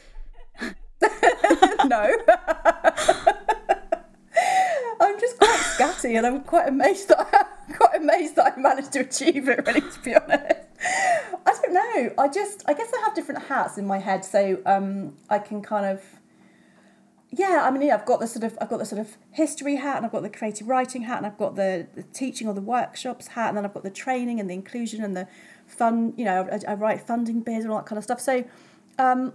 [0.61, 0.71] no.
[4.99, 8.93] I'm just quite scatty and I'm quite amazed that I, quite amazed that I managed
[8.93, 10.66] to achieve it really to be honest.
[10.79, 12.13] I don't know.
[12.17, 15.61] I just, I guess I have different hats in my head, so um, I can
[15.61, 16.03] kind of,
[17.31, 17.63] yeah.
[17.65, 19.97] I mean, yeah, I've got the sort of, I've got the sort of history hat,
[19.97, 22.61] and I've got the creative writing hat, and I've got the, the teaching or the
[22.61, 25.27] workshops hat, and then I've got the training and the inclusion and the
[25.65, 26.13] fun.
[26.17, 28.21] You know, I, I write funding bids and all that kind of stuff.
[28.21, 28.43] So,
[28.99, 29.33] um,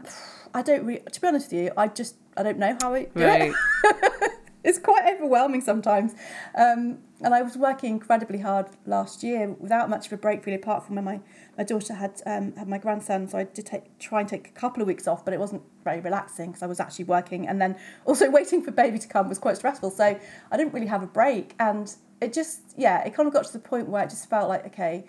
[0.55, 3.05] I don't really, to be honest with you, I just, I don't know how I
[3.05, 3.52] do right.
[3.85, 4.32] it.
[4.64, 6.14] it's quite overwhelming sometimes.
[6.57, 10.57] Um, and I was working incredibly hard last year without much of a break, really,
[10.57, 11.20] apart from when my,
[11.57, 13.29] my daughter had um, had my grandson.
[13.29, 15.62] So I did take, try and take a couple of weeks off, but it wasn't
[15.85, 17.46] very relaxing because I was actually working.
[17.48, 19.90] And then also waiting for baby to come was quite stressful.
[19.90, 20.05] So
[20.51, 21.55] I didn't really have a break.
[21.59, 24.48] And it just, yeah, it kind of got to the point where it just felt
[24.48, 25.05] like, okay,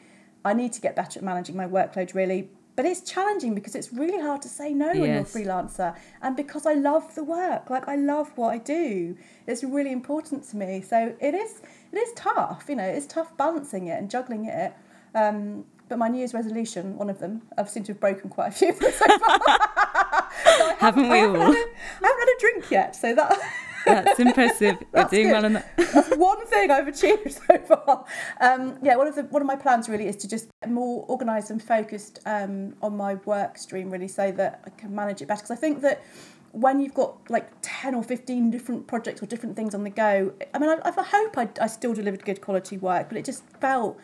[0.45, 3.93] I need to get better at managing my workload, really but it's challenging because it's
[3.93, 4.97] really hard to say no yes.
[4.97, 8.57] when you're a freelancer and because i love the work like i love what i
[8.57, 9.15] do
[9.47, 13.35] it's really important to me so it is it is tough you know it's tough
[13.37, 14.73] balancing it and juggling it
[15.15, 18.47] um, but my New Year's resolution, one of them, I've seemed to have broken quite
[18.47, 19.39] a few so far.
[20.57, 21.35] so haven't we all?
[21.35, 21.69] I haven't,
[22.01, 23.37] I haven't had a drink yet, so that
[23.85, 24.77] that's impressive.
[24.93, 25.31] You're doing good.
[25.31, 25.69] well on that.
[25.93, 28.05] That's one thing I've achieved so far.
[28.41, 31.05] Um, yeah, one of the one of my plans really is to just get more
[31.09, 35.27] organised and focused um, on my work stream, really, so that I can manage it
[35.27, 35.41] better.
[35.41, 36.03] Because I think that
[36.51, 40.33] when you've got like 10 or 15 different projects or different things on the go,
[40.53, 43.43] I mean, I, I hope I, I still delivered good quality work, but it just
[43.59, 43.99] felt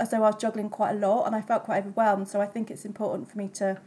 [0.00, 2.28] as though I was juggling quite a lot and I felt quite overwhelmed.
[2.28, 3.78] So I think it's important for me to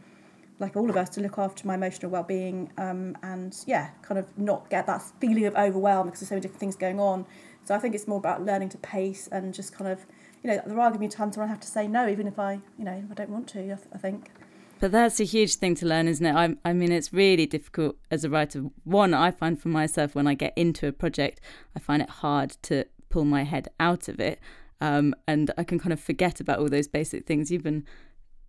[0.58, 4.36] like all of us, to look after my emotional well-being um, and yeah, kind of
[4.38, 7.26] not get that feeling of overwhelm because there's so many different things going on.
[7.64, 10.06] So I think it's more about learning to pace and just kind of,
[10.42, 12.26] you know, there are going to be times when I have to say no, even
[12.26, 13.60] if I, you know, I don't want to.
[13.60, 14.30] I, th- I think.
[14.78, 16.34] But that's a huge thing to learn, isn't it?
[16.34, 18.66] I, I mean, it's really difficult as a writer.
[18.84, 21.40] One, I find for myself when I get into a project,
[21.74, 24.38] I find it hard to pull my head out of it.
[24.80, 27.86] Um, and I can kind of forget about all those basic things, even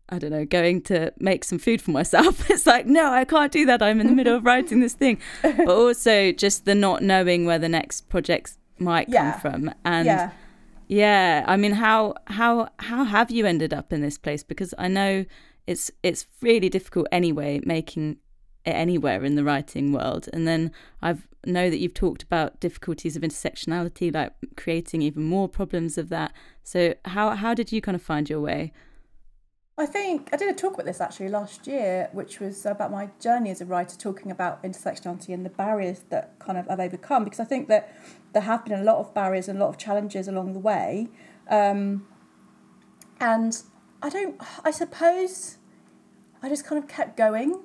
[0.10, 2.50] I don't know, going to make some food for myself.
[2.50, 3.82] It's like, no, I can't do that.
[3.82, 5.20] I'm in the middle of writing this thing.
[5.41, 9.32] But also just the not knowing where the next projects might Yeah.
[9.32, 9.74] come from.
[9.84, 10.32] And yeah.
[10.88, 14.43] yeah, I mean, how how how have you ended up in this place?
[14.43, 15.26] Because I know
[15.65, 18.17] it's it's really difficult anyway making
[18.65, 20.30] it anywhere in the writing world.
[20.32, 25.48] And then I've know that you've talked about difficulties of intersectionality, like creating even more
[25.50, 26.32] problems of that.
[26.63, 28.72] So how how did you kind of find your way?
[29.80, 33.10] I think I did a talk about this actually last year, which was about my
[33.20, 37.24] journey as a writer, talking about intersectionality and the barriers that kind of I've overcome.
[37.24, 37.96] Because I think that
[38.34, 41.10] there have been a lot of barriers and a lot of challenges along the way,
[41.48, 42.08] um,
[43.20, 43.62] and
[44.02, 44.42] I don't.
[44.66, 45.58] I suppose
[46.42, 47.60] I just kind of kept going.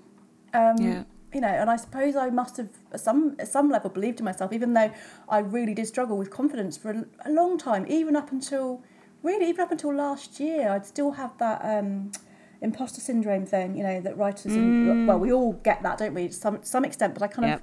[0.53, 1.05] Um, Yeah.
[1.33, 4.27] You know, and I suppose I must have at some at some level believed in
[4.27, 4.93] myself, even though
[5.31, 8.83] I really did struggle with confidence for a, a long time, even up until
[9.23, 10.71] really even up until last year.
[10.71, 12.13] I'd still have that um,
[12.61, 16.29] imposter syndrome thing, you know, that writers and well, we all get that, don't we?
[16.29, 17.59] To some to some extent, but I kind Yep.
[17.59, 17.63] of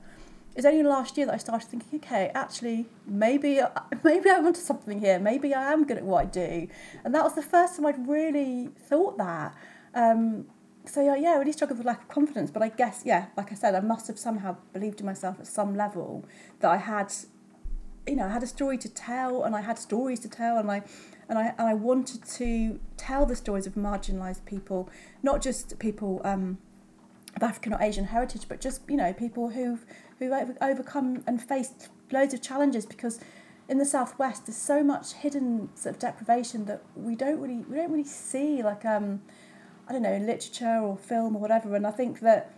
[0.56, 3.62] it's only last year that I started thinking, okay, actually, maybe
[4.04, 5.20] maybe I'm onto something here.
[5.20, 6.68] Maybe I am good at what I do,
[7.04, 9.56] and that was the first time I'd really thought that.
[9.94, 10.46] Um,
[10.86, 12.52] so yeah, yeah, I really struggled with lack of confidence.
[12.52, 15.48] But I guess, yeah, like I said, I must have somehow believed in myself at
[15.48, 16.26] some level
[16.62, 17.14] that I had,
[18.08, 20.70] you know, I had a story to tell, and I had stories to tell, and
[20.72, 20.84] I,
[21.28, 24.90] and I, and I wanted to tell the stories of marginalised people,
[25.22, 26.58] not just people um,
[27.36, 29.86] of African or Asian heritage, but just you know people who've
[30.18, 33.20] who've over- overcome and faced loads of challenges because
[33.68, 37.78] in the southwest there's so much hidden sort of deprivation that we don't really we
[37.78, 39.22] don't really see like um
[39.88, 42.52] I don't know in literature or film or whatever and I think that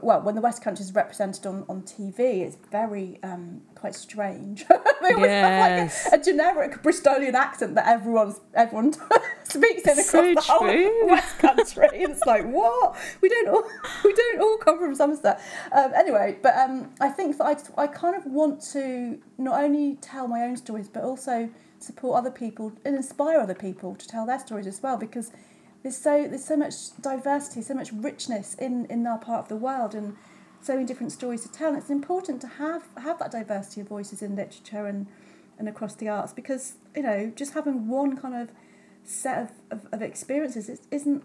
[0.00, 4.64] well when the West Country is represented on, on TV it's very um, quite strange
[5.02, 6.04] they always Yes.
[6.04, 8.92] have like a, a generic Bristolian accent that everyone's everyone
[9.44, 11.06] speaks in across So the whole true.
[11.10, 13.64] West Country and it's like what we don't all
[14.04, 15.40] we don't all come from Somerset
[15.72, 19.62] um, anyway but um, I think that I, just- I kind of want to not
[19.62, 24.06] only tell my own stories but also support other people and inspire other people to
[24.06, 25.32] tell their stories as well because
[25.82, 29.56] there's so there's so much diversity so much richness in in our part of the
[29.56, 30.16] world and
[30.62, 31.70] so many different stories to tell.
[31.70, 35.06] And it's important to have have that diversity of voices in literature and
[35.58, 38.50] and across the arts because you know just having one kind of
[39.04, 41.24] set of, of, of experiences it isn't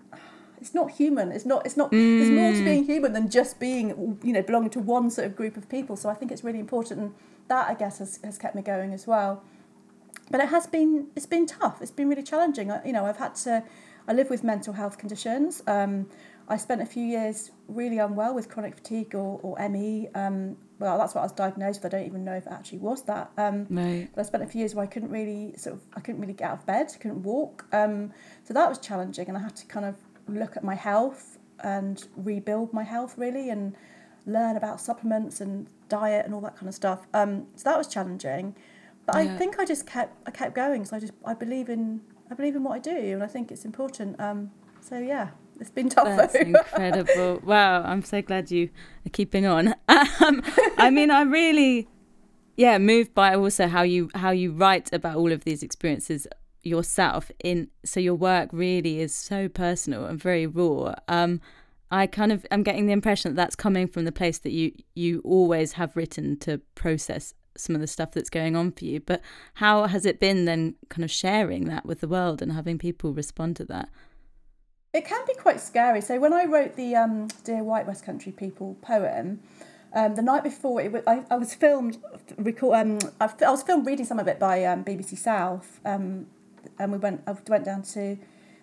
[0.59, 1.31] it's not human.
[1.31, 2.65] It's not it's not there's more to mm.
[2.65, 5.95] being human than just being you know belonging to one sort of group of people.
[5.95, 7.13] So i think it's really important and
[7.47, 9.43] that i guess has, has kept me going as well.
[10.31, 11.81] But it has been it's been tough.
[11.81, 12.71] It's been really challenging.
[12.71, 13.63] I, you know i've had to
[14.07, 16.07] i live with mental health conditions um,
[16.47, 20.97] i spent a few years really unwell with chronic fatigue or, or ME um, well
[20.97, 23.31] that's what i was diagnosed with i don't even know if it actually was that
[23.37, 24.07] um, Right.
[24.13, 26.33] but I spent a few years where I couldn't really sort of I couldn't really
[26.33, 27.65] get out of bed, couldn't walk.
[27.73, 28.11] Um,
[28.43, 29.95] so that was challenging, and I had to kind of
[30.27, 33.75] look at my health and rebuild my health really, and
[34.25, 37.07] learn about supplements and diet and all that kind of stuff.
[37.13, 38.55] Um, so that was challenging,
[39.05, 40.85] but I think I just kept I kept going.
[40.85, 43.51] So I just I believe in I believe in what I do, and I think
[43.51, 44.19] it's important.
[44.19, 46.05] Um, so yeah, it's been tough.
[46.05, 47.41] That's incredible.
[47.43, 48.69] wow, I'm so glad you
[49.05, 49.75] are keeping on.
[50.19, 50.41] Um,
[50.77, 51.87] I mean, I really,
[52.55, 56.27] yeah, moved by also how you how you write about all of these experiences
[56.63, 57.31] yourself.
[57.43, 60.95] In so your work really is so personal and very raw.
[61.07, 61.39] Um,
[61.91, 64.71] I kind of I'm getting the impression that that's coming from the place that you
[64.95, 68.99] you always have written to process some of the stuff that's going on for you.
[68.99, 69.21] But
[69.55, 73.13] how has it been then, kind of sharing that with the world and having people
[73.13, 73.89] respond to that?
[74.93, 76.01] It can be quite scary.
[76.01, 79.41] So when I wrote the um, "Dear White West Country People" poem,
[79.93, 81.97] um, the night before it was, I, I was filmed.
[82.37, 86.27] Record, um, I, I was filmed reading some of it by um, BBC South, um,
[86.79, 87.21] and we went.
[87.27, 88.17] I went down to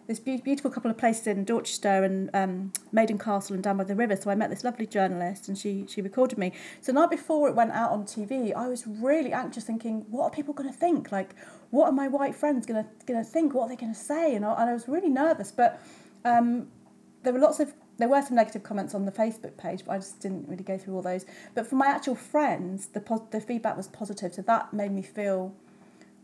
[0.06, 3.84] this be- beautiful couple of places in Dorchester and um, Maiden Castle and down by
[3.84, 4.16] the river.
[4.16, 6.52] So I met this lovely journalist, and she she recorded me.
[6.80, 10.24] So the night before it went out on TV, I was really anxious, thinking, what
[10.24, 11.10] are people going to think?
[11.10, 11.34] Like,
[11.70, 13.54] what are my white friends going to going to think?
[13.54, 14.34] What are they going to say?
[14.34, 15.80] And I, and I was really nervous, but
[16.24, 16.68] um,
[17.22, 19.98] there were lots of there were some negative comments on the Facebook page, but I
[19.98, 21.24] just didn't really go through all those.
[21.54, 25.54] But for my actual friends, the the feedback was positive, so that made me feel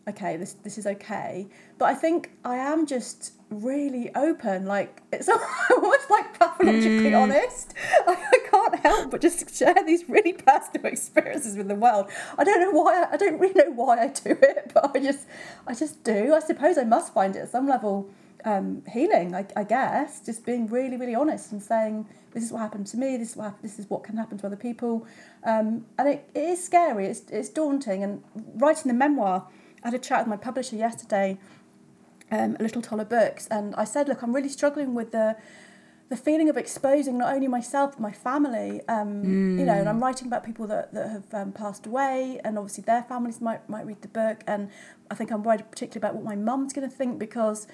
[0.08, 0.36] okay.
[0.36, 1.48] This this is okay.
[1.78, 4.66] But I think I am just really open.
[4.66, 5.28] Like it's
[5.70, 7.74] almost like pathologically honest.
[8.06, 12.10] I, I can't help but just share these really personal experiences with the world.
[12.38, 13.02] I don't know why.
[13.02, 15.26] I, I don't really know why I do it, but I just
[15.66, 16.34] I just do.
[16.34, 18.10] I suppose I must find it at some level
[18.44, 20.24] um, healing, I, I guess.
[20.24, 23.36] Just being really, really honest and saying, this is what happened to me, this is
[23.36, 25.06] what, this is what can happen to other people.
[25.44, 28.02] Um, and it, it is scary, it's, it's daunting.
[28.02, 28.22] And
[28.54, 29.46] writing the memoir,
[29.82, 31.38] I had a chat with my publisher yesterday,
[32.30, 35.36] um, Little Toller Books, and I said, look, I'm really struggling with the
[36.10, 39.58] the feeling of exposing not only myself but my family um, mm.
[39.58, 42.82] you know and i'm writing about people that, that have um, passed away and obviously
[42.82, 44.68] their families might might read the book and
[45.10, 47.68] i think i'm worried particularly about what my mum's going to think because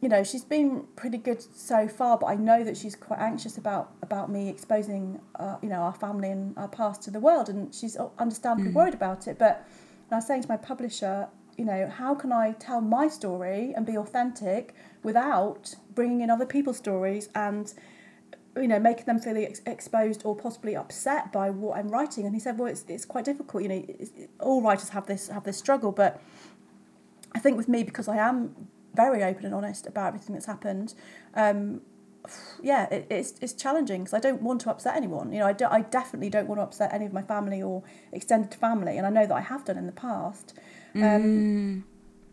[0.00, 3.58] you know she's been pretty good so far but i know that she's quite anxious
[3.58, 7.50] about about me exposing uh, you know our family and our past to the world
[7.50, 8.74] and she's understandably mm.
[8.74, 9.66] worried about it but
[10.10, 11.28] i was saying to my publisher
[11.58, 16.46] you know how can i tell my story and be authentic without bringing in other
[16.46, 17.74] people's stories and
[18.60, 22.24] you know making them feel ex- exposed or possibly upset by what I'm writing?
[22.26, 23.84] And he said well it's, it's quite difficult you know
[24.40, 25.92] all writers have this have this struggle.
[25.92, 26.20] But
[27.32, 30.94] I think with me because I am very open and honest about everything that's happened
[31.34, 31.82] um,
[32.62, 35.32] yeah it, it's, it's challenging because I don't want to upset anyone.
[35.32, 37.82] You know I, do, I definitely don't want to upset any of my family or
[38.12, 40.54] extended family and I know that I have done in the past
[40.94, 41.82] um, mm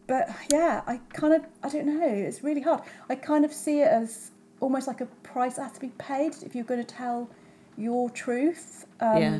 [0.07, 2.07] but yeah, I kind of I don't know.
[2.07, 2.81] It's really hard.
[3.09, 6.35] I kind of see it as almost like a price that has to be paid
[6.43, 7.29] if you're going to tell
[7.77, 8.85] your truth.
[8.99, 9.39] Um, yeah.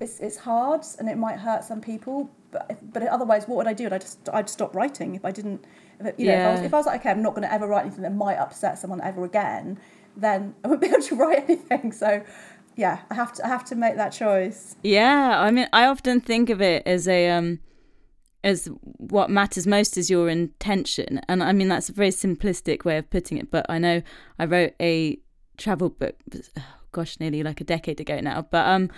[0.00, 3.66] It's it's hard and it might hurt some people, but if, but otherwise, what would
[3.66, 3.86] I do?
[3.86, 5.64] I'd just I'd stop writing if I didn't.
[5.98, 6.40] If, you know, yeah.
[6.40, 8.02] if, I was, if I was like, okay, I'm not going to ever write anything
[8.02, 9.78] that might upset someone ever again,
[10.16, 11.92] then I wouldn't be able to write anything.
[11.92, 12.22] So
[12.76, 14.76] yeah, I have to I have to make that choice.
[14.82, 17.58] Yeah, I mean, I often think of it as a um
[18.42, 21.20] as what matters most is your intention.
[21.28, 24.02] And I mean, that's a very simplistic way of putting it, but I know
[24.38, 25.18] I wrote a
[25.56, 26.62] travel book, oh
[26.92, 28.46] gosh, nearly like a decade ago now.
[28.50, 28.90] But um,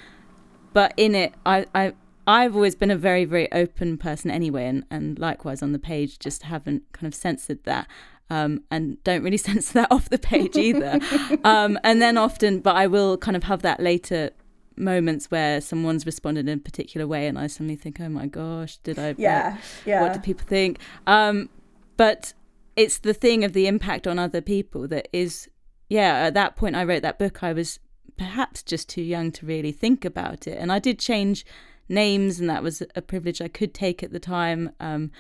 [0.72, 1.95] but in it, I I
[2.26, 6.18] I've always been a very very open person anyway, and and likewise on the page,
[6.18, 7.86] just haven't kind of censored that.
[8.30, 11.01] Um, and don't really censor that off the page either.
[11.45, 14.30] um, and then often, but I will kind of have that later
[14.77, 18.79] moments where someone's responded in a particular way and I suddenly think, oh my gosh,
[18.79, 19.14] did I?
[19.18, 20.03] Yeah, yeah.
[20.03, 20.79] What do people think?
[21.07, 21.49] Um,
[21.97, 22.33] but
[22.77, 25.49] it's the thing of the impact on other people that is,
[25.89, 27.79] yeah, at that point I wrote that book, I was
[28.16, 30.59] perhaps just too young to really think about it.
[30.59, 31.45] And I did change
[31.89, 34.73] names and that was a privilege I could take at the time.
[34.81, 35.11] Um,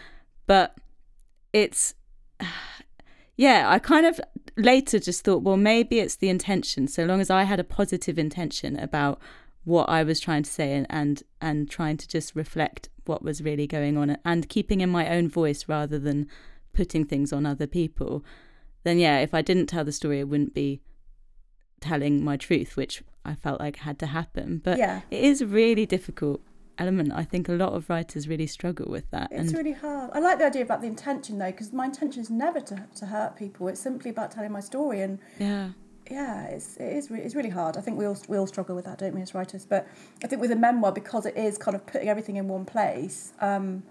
[0.46, 0.76] but
[1.52, 1.94] it's,
[3.36, 4.20] yeah, I kind of
[4.56, 6.88] later just thought, well, maybe it's the intention.
[6.88, 9.20] So long as I had a positive intention about
[9.64, 13.42] what I was trying to say and, and and trying to just reflect what was
[13.42, 16.28] really going on and keeping in my own voice rather than
[16.72, 18.24] putting things on other people,
[18.84, 20.80] then yeah, if I didn't tell the story, I wouldn't be
[21.80, 24.60] telling my truth, which I felt like had to happen.
[24.62, 25.02] But yeah.
[25.10, 26.40] it is a really difficult
[26.78, 27.12] element.
[27.12, 29.28] I think a lot of writers really struggle with that.
[29.30, 30.10] It's and really hard.
[30.14, 33.06] I like the idea about the intention though, because my intention is never to, to
[33.06, 33.68] hurt people.
[33.68, 35.70] It's simply about telling my story and yeah
[36.12, 37.78] yeah, it's it is it's really hard.
[37.78, 39.64] I think we all we all struggle with that, don't we, as writers?
[39.64, 39.88] But
[40.22, 43.32] I think with a memoir, because it is kind of putting everything in one place,
[43.40, 43.82] um,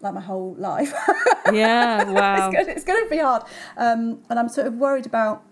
[0.00, 0.92] like my whole life.
[1.50, 2.50] Yeah, wow.
[2.50, 3.42] it's, going, it's going to be hard,
[3.78, 5.44] um, and I'm sort of worried about.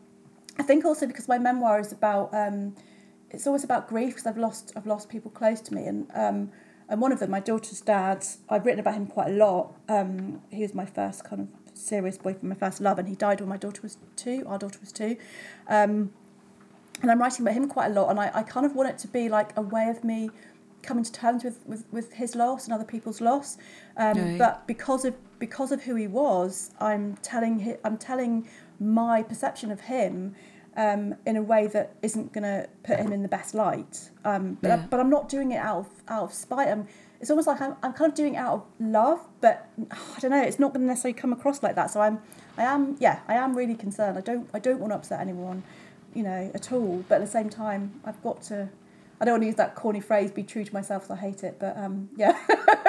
[0.59, 2.35] I think also because my memoir is about.
[2.35, 2.75] Um,
[3.31, 6.51] it's always about grief because I've lost I've lost people close to me, and um,
[6.89, 9.75] and one of them, my daughter's dad, I've written about him quite a lot.
[9.89, 13.41] Um, he was my first kind of serious boyfriend, my first love, and he died
[13.41, 14.45] when my daughter was two.
[14.47, 15.17] Our daughter was two.
[15.69, 16.13] Um,
[17.03, 18.99] and I'm writing about him quite a lot, and I, I kind of want it
[18.99, 20.31] to be like a way of me
[20.83, 23.59] coming to terms with, with, with his loss and other people's loss.
[23.97, 24.39] Um, right.
[24.39, 28.49] But because of because of who he was, I'm telling hi, I'm telling
[28.81, 30.35] my perception of him
[30.77, 34.11] um, in a way that isn't going to put him in the best light.
[34.25, 34.75] Um, but, yeah.
[34.77, 36.69] I, but I'm not doing it out of out of spite.
[36.69, 36.87] I'm,
[37.21, 40.21] it's almost like I'm, I'm kind of doing it out of love, but oh, I
[40.21, 40.43] don't know.
[40.43, 41.91] It's not going to necessarily come across like that.
[41.91, 42.21] So I'm
[42.59, 44.19] I am yeah I am really concerned.
[44.19, 45.63] I don't I don't want to upset anyone
[46.17, 47.05] you know, at all.
[47.09, 48.69] But at the same time, I've got to.
[49.21, 51.45] I don't want to use that corny phrase, be true to myself, because I hate
[51.45, 51.59] it.
[51.59, 52.37] But um, yeah.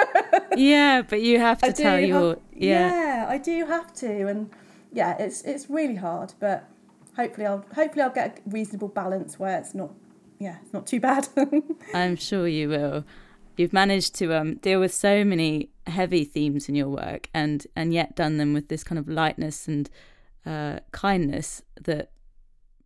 [0.56, 2.30] yeah, but you have to I tell your.
[2.30, 2.90] Have, yeah.
[2.90, 4.50] yeah, I do have to, and
[4.92, 6.68] yeah, it's it's really hard, but
[7.16, 9.92] hopefully I'll hopefully I'll get a reasonable balance where it's not,
[10.38, 11.28] yeah, it's not too bad.
[11.94, 13.04] I'm sure you will.
[13.58, 17.92] You've managed to um, deal with so many heavy themes in your work, and and
[17.92, 19.90] yet done them with this kind of lightness and
[20.46, 22.10] uh, kindness that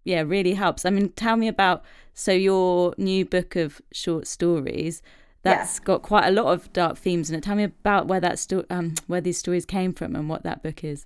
[0.05, 0.85] yeah really helps.
[0.85, 5.03] I mean, tell me about so your new book of short stories
[5.43, 5.85] that's yeah.
[5.85, 7.43] got quite a lot of dark themes in it.
[7.43, 10.63] Tell me about where that sto- um, where these stories came from and what that
[10.63, 11.05] book is.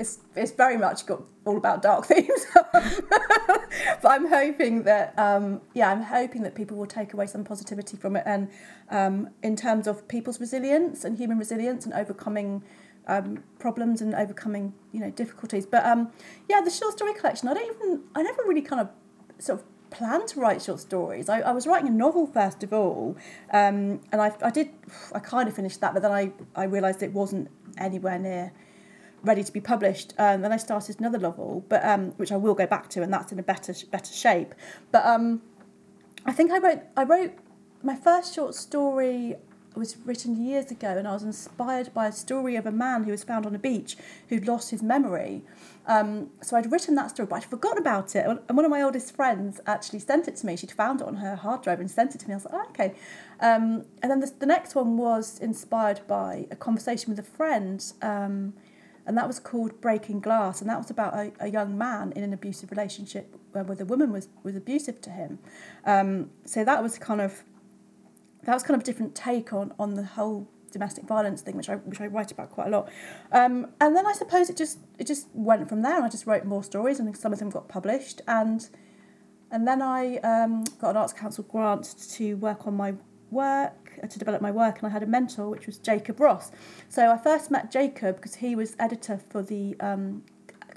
[0.00, 5.90] It's it's very much got all about dark themes, but I'm hoping that um, yeah,
[5.90, 8.48] I'm hoping that people will take away some positivity from it, and
[8.88, 12.62] um, in terms of people's resilience and human resilience and overcoming
[13.08, 15.66] um, problems and overcoming you know difficulties.
[15.66, 16.10] But um,
[16.48, 17.48] yeah, the short story collection.
[17.48, 18.00] I don't even.
[18.14, 18.88] I never really kind of
[19.38, 21.28] sort of planned to write short stories.
[21.28, 23.18] I, I was writing a novel first of all,
[23.52, 24.70] um, and I, I did.
[25.14, 28.52] I kind of finished that, but then I I realised it wasn't anywhere near
[29.22, 30.14] ready to be published.
[30.18, 33.12] Um, then I started another novel, but um, which I will go back to, and
[33.12, 34.54] that's in a better better shape.
[34.92, 35.42] But um,
[36.26, 37.32] I think I wrote I wrote
[37.82, 39.36] my first short story
[39.74, 43.10] was written years ago, and I was inspired by a story of a man who
[43.12, 43.96] was found on a beach
[44.28, 45.42] who'd lost his memory.
[45.86, 48.26] Um, so I'd written that story, but I'd forgotten about it.
[48.26, 50.56] And one of my oldest friends actually sent it to me.
[50.56, 52.34] She'd found it on her hard drive and sent it to me.
[52.34, 52.94] I was like, oh, okay.
[53.40, 57.84] Um, and then the, the next one was inspired by a conversation with a friend.
[58.02, 58.54] Um,
[59.06, 62.22] and that was called Breaking Glass, and that was about a, a young man in
[62.22, 65.38] an abusive relationship where, where the woman was was abusive to him.
[65.84, 67.42] Um, so that was kind of
[68.44, 71.68] that was kind of a different take on on the whole domestic violence thing, which
[71.68, 72.88] I which I write about quite a lot.
[73.32, 76.26] Um, and then I suppose it just it just went from there, and I just
[76.26, 78.68] wrote more stories, and some of them got published, and
[79.50, 82.94] and then I um, got an Arts Council grant to work on my
[83.30, 86.50] work uh, to develop my work, and I had a mentor, which was Jacob Ross.
[86.88, 90.22] So I first met Jacob because he was editor for the um,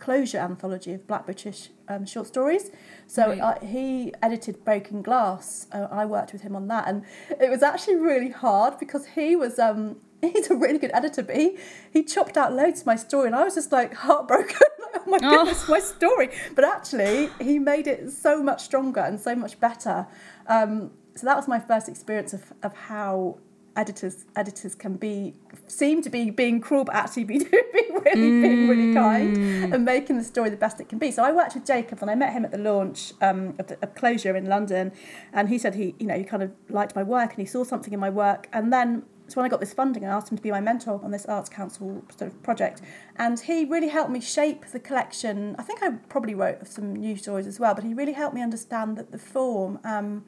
[0.04, 2.72] Closure anthology of Black British um, short stories.
[3.08, 3.40] So right.
[3.40, 5.68] uh, he edited Breaking Glass.
[5.72, 7.04] Uh, I worked with him on that, and
[7.40, 9.60] it was actually really hard because he was.
[9.60, 11.58] Um, he's a really good editor, but he,
[11.92, 14.56] he chopped out loads of my story, and I was just like heartbroken.
[14.96, 15.72] oh my goodness, oh.
[15.72, 16.30] my story!
[16.56, 20.08] But actually, he made it so much stronger and so much better.
[20.48, 23.38] Um, so that was my first experience of, of how
[23.76, 25.34] editors editors can be
[25.68, 27.40] seem to be being cruel but actually be
[27.74, 28.42] being really mm.
[28.42, 29.74] being really kind mm.
[29.74, 32.12] and making the story the best it can be so I worked with Jacob and
[32.12, 34.92] I met him at the launch um, of, the, of Closure in London
[35.32, 37.64] and he said he you know he kind of liked my work and he saw
[37.64, 40.38] something in my work and then so when I got this funding I asked him
[40.38, 42.82] to be my mentor on this Arts Council sort of project
[43.16, 47.16] and he really helped me shape the collection I think I probably wrote some new
[47.16, 50.26] stories as well but he really helped me understand that the form um,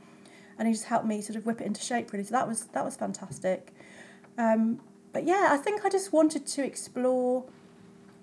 [0.58, 2.24] and he just helped me sort of whip it into shape really.
[2.24, 3.74] So that was that was fantastic.
[4.38, 4.82] Um,
[5.14, 7.45] but yeah, I think I just wanted to explore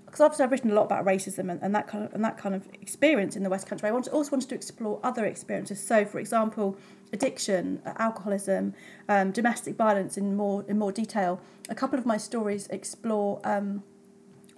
[0.04, 2.36] because obviously I've written a lot about racism and, and that kind of and that
[2.36, 3.88] kind of experience in the West Country.
[3.88, 5.82] I wanted, also wanted to explore other experiences.
[5.82, 6.76] So, for example,
[7.14, 8.74] addiction, alcoholism,
[9.08, 11.40] um, domestic violence in more in more detail.
[11.70, 13.82] A couple of my stories explore um,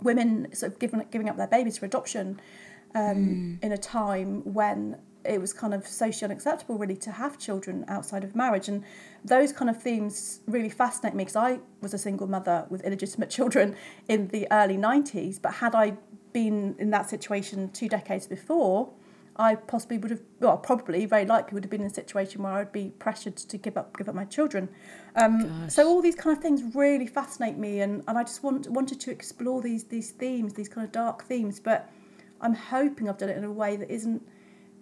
[0.02, 2.40] women sort of giving giving up their babies for adoption
[2.94, 3.64] um, mm.
[3.64, 8.24] in a time when it was kind of socially unacceptable really to have children outside
[8.24, 8.68] of marriage.
[8.68, 8.84] And
[9.24, 13.30] those kind of themes really fascinate me because I was a single mother with illegitimate
[13.38, 13.76] children
[14.08, 15.96] in the early 90s but had I
[16.32, 18.90] been in that situation two decades before
[19.36, 22.52] I possibly would have well probably very likely would have been in a situation where
[22.52, 24.68] I'd be pressured to give up give up my children.
[25.16, 27.80] Um, so all these kind of things really fascinate me.
[27.80, 31.24] And, and I just want wanted to explore these these themes these kind of dark
[31.24, 31.58] themes.
[31.58, 31.90] But
[32.40, 34.22] I'm hoping I've done it in a way that isn't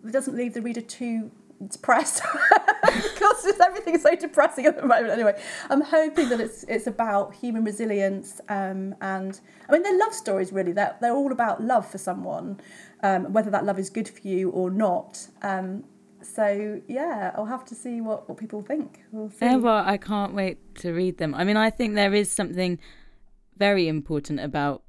[0.06, 1.30] it doesn't leave the reader too
[1.68, 2.22] depressed
[2.84, 5.10] because everything is so depressing at the moment.
[5.10, 5.40] Anyway,
[5.70, 10.52] I'm hoping that it's it's about human resilience um, and I mean they're love stories
[10.52, 10.72] really.
[10.72, 12.60] They're they're all about love for someone,
[13.02, 15.26] um, whether that love is good for you or not.
[15.42, 15.84] Um,
[16.22, 19.00] so yeah, I'll have to see what, what people think.
[19.10, 19.32] We'll.
[19.40, 21.34] Yeah, well, I can't wait to read them.
[21.34, 22.78] I mean, I think there is something
[23.56, 24.81] very important about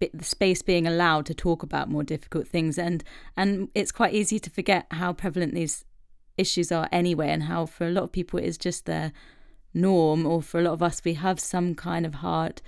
[0.00, 2.78] the space being allowed to talk about more difficult things.
[2.78, 3.04] And
[3.36, 5.84] and it's quite easy to forget how prevalent these
[6.36, 9.12] issues are anyway and how for a lot of people it is just their
[9.72, 12.60] norm or for a lot of us we have some kind of hard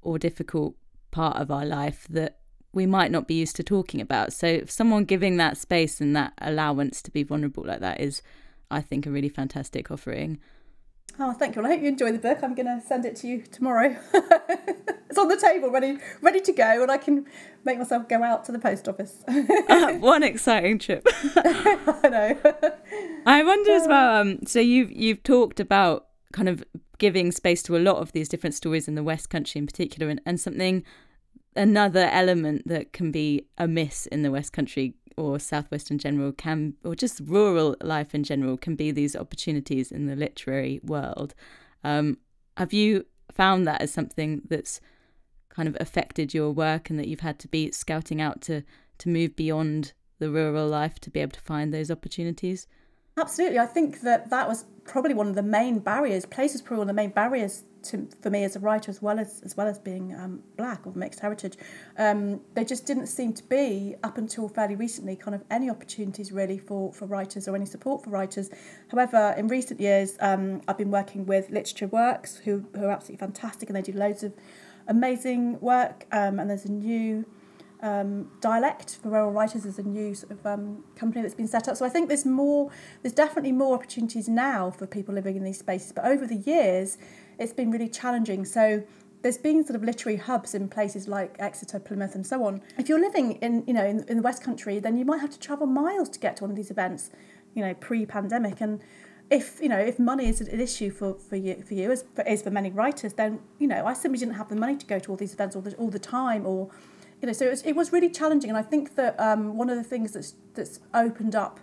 [0.00, 0.76] or difficult
[1.10, 2.38] part of our life that
[2.72, 4.32] we might not be used to talking about.
[4.32, 8.22] So someone giving that space and that allowance to be vulnerable like that is
[8.70, 10.38] i think a really fantastic offering
[11.18, 11.62] Oh, thank you.
[11.62, 12.40] Well, I hope you enjoy the book.
[12.42, 13.96] I'm going to send it to you tomorrow.
[14.12, 17.26] it's on the table, ready, ready to go, and I can
[17.64, 19.24] make myself go out to the post office.
[19.28, 21.06] uh, one exciting trip.
[21.36, 22.54] I know.
[23.24, 24.20] I wonder as well.
[24.20, 26.62] Um, so you've you've talked about kind of
[26.98, 30.10] giving space to a lot of these different stories in the West Country in particular,
[30.10, 30.84] and, and something
[31.54, 36.94] another element that can be amiss in the West Country or Southwestern general can, or
[36.94, 41.34] just rural life in general, can be these opportunities in the literary world.
[41.84, 42.18] Um,
[42.56, 44.80] have you found that as something that's
[45.48, 48.62] kind of affected your work and that you've had to be scouting out to
[48.98, 52.66] to move beyond the rural life to be able to find those opportunities?
[53.18, 53.58] Absolutely.
[53.58, 56.26] I think that that was probably one of the main barriers.
[56.26, 59.18] Places probably one of the main barriers to, for me as a writer, as well
[59.18, 61.56] as as well as being um, black of mixed heritage,
[61.96, 66.30] um, there just didn't seem to be up until fairly recently kind of any opportunities
[66.30, 68.50] really for for writers or any support for writers.
[68.88, 73.24] However, in recent years, um, I've been working with Literature Works, who who are absolutely
[73.24, 74.34] fantastic, and they do loads of
[74.88, 77.24] amazing work, um, and there's a new
[77.82, 79.64] um, dialect for rural writers.
[79.64, 81.76] is a new sort of um, company that's been set up.
[81.76, 82.70] So I think there's more,
[83.02, 85.92] there's definitely more opportunities now for people living in these spaces.
[85.92, 86.98] But over the years,
[87.38, 88.44] it's been really challenging.
[88.44, 88.82] So
[89.22, 92.62] there's been sort of literary hubs in places like Exeter, Plymouth, and so on.
[92.78, 95.30] If you're living in, you know, in, in the West Country, then you might have
[95.30, 97.10] to travel miles to get to one of these events,
[97.54, 98.60] you know, pre-pandemic.
[98.60, 98.80] And
[99.30, 102.22] if you know if money is an issue for, for you for you as for,
[102.22, 104.98] is for many writers, then you know I simply didn't have the money to go
[104.98, 106.70] to all these events all the all the time, or
[107.34, 108.50] so it was, it was really challenging.
[108.50, 111.60] And I think that um, one of the things that's that's opened up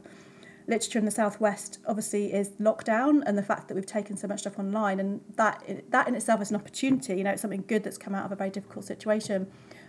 [0.66, 4.40] literature in the southwest obviously is lockdown and the fact that we've taken so much
[4.42, 7.84] stuff online and that that in itself is an opportunity you know it's something good
[7.84, 9.46] that's come out of a very difficult situation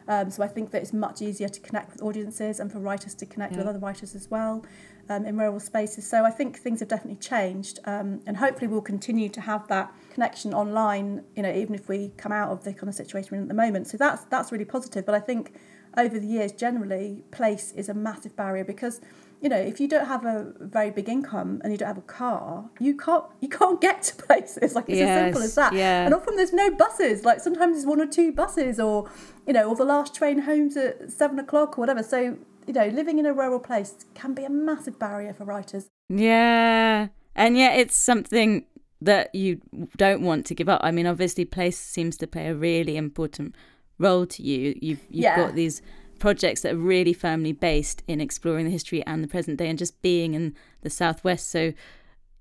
[0.07, 3.15] um, so I think that it's much easier to connect with audiences and for writers
[3.15, 3.59] to connect yeah.
[3.59, 4.65] with other writers as well
[5.09, 6.09] um, in rural spaces.
[6.09, 9.93] So I think things have definitely changed, um, and hopefully we'll continue to have that
[10.15, 11.25] connection online.
[11.37, 13.49] You know, even if we come out of the kind of situation we're in at
[13.49, 13.89] the moment.
[13.89, 15.05] So that's that's really positive.
[15.05, 15.53] But I think
[15.97, 19.01] over the years, generally, place is a massive barrier because
[19.45, 22.03] you know, if you don't have a very big income and you don't have a
[22.03, 24.75] car, you can't you can't get to places.
[24.75, 25.73] Like it's yes, as simple as that.
[25.75, 26.07] Yeah.
[26.07, 27.25] And often there's no buses.
[27.25, 29.11] Like sometimes there's one or two buses, or
[29.47, 32.03] you know, or the last train home's at seven o'clock or whatever.
[32.03, 35.91] So you know, living in a rural place can be a massive barrier for writers.
[36.09, 38.65] Yeah, and yet it's something
[39.05, 39.61] that you
[39.97, 40.81] don't want to give up.
[40.83, 43.55] I mean, obviously, place seems to play a really important
[43.99, 44.79] role to you.
[44.81, 45.37] You've you've yeah.
[45.37, 45.83] got these
[46.19, 49.79] projects that are really firmly based in exploring the history and the present day and
[49.79, 51.73] just being in the southwest so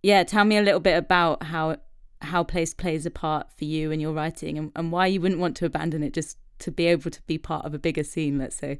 [0.01, 1.76] yeah tell me a little bit about how
[2.22, 5.41] how place plays a part for you in your writing and, and why you wouldn't
[5.41, 8.38] want to abandon it just to be able to be part of a bigger scene
[8.38, 8.78] let's say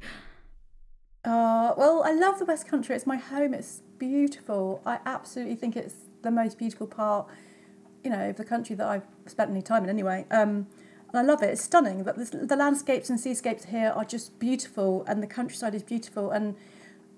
[1.24, 5.76] uh, well i love the west country it's my home it's beautiful i absolutely think
[5.76, 7.26] it's the most beautiful part
[8.04, 10.66] you know of the country that i've spent any time in anyway um,
[11.14, 11.50] and I love it.
[11.50, 12.02] It's stunning.
[12.02, 16.32] But the landscapes and seascapes here are just beautiful, and the countryside is beautiful.
[16.32, 16.56] And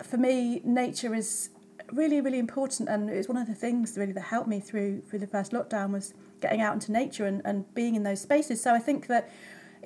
[0.03, 1.49] for me, nature is
[1.91, 2.89] really, really important.
[2.89, 5.93] And it's one of the things really that helped me through through the first lockdown
[5.93, 8.61] was getting out into nature and, and being in those spaces.
[8.61, 9.31] So I think that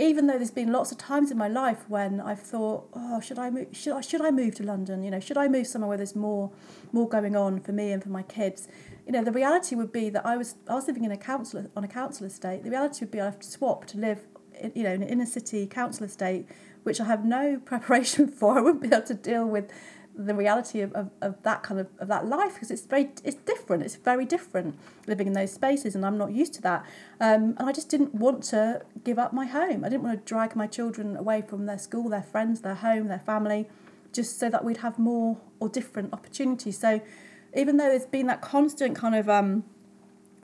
[0.02, 3.40] even though there's been lots of times in my life when I've thought, oh, should
[3.40, 3.68] I move?
[3.72, 5.04] Should I should I move to London?
[5.04, 6.52] You know, should I move somewhere where there's more
[6.92, 8.68] more going on for me and for my kids?
[9.06, 11.66] you know, the reality would be that I was I was living in a council
[11.76, 12.64] on a council estate.
[12.64, 14.22] The reality would be I have to swap to live,
[14.60, 16.46] in, you know, in an inner city council estate,
[16.84, 18.58] which I have no preparation for.
[18.58, 19.70] I wouldn't be able to deal with
[20.16, 23.36] the reality of, of, of that kind of, of that life because it's very it's
[23.36, 23.84] different.
[23.84, 26.86] It's very different living in those spaces, and I'm not used to that.
[27.20, 29.84] Um, and I just didn't want to give up my home.
[29.84, 33.08] I didn't want to drag my children away from their school, their friends, their home,
[33.08, 33.68] their family,
[34.14, 36.78] just so that we'd have more or different opportunities.
[36.78, 37.02] So
[37.56, 39.64] even though there's been that constant kind of um,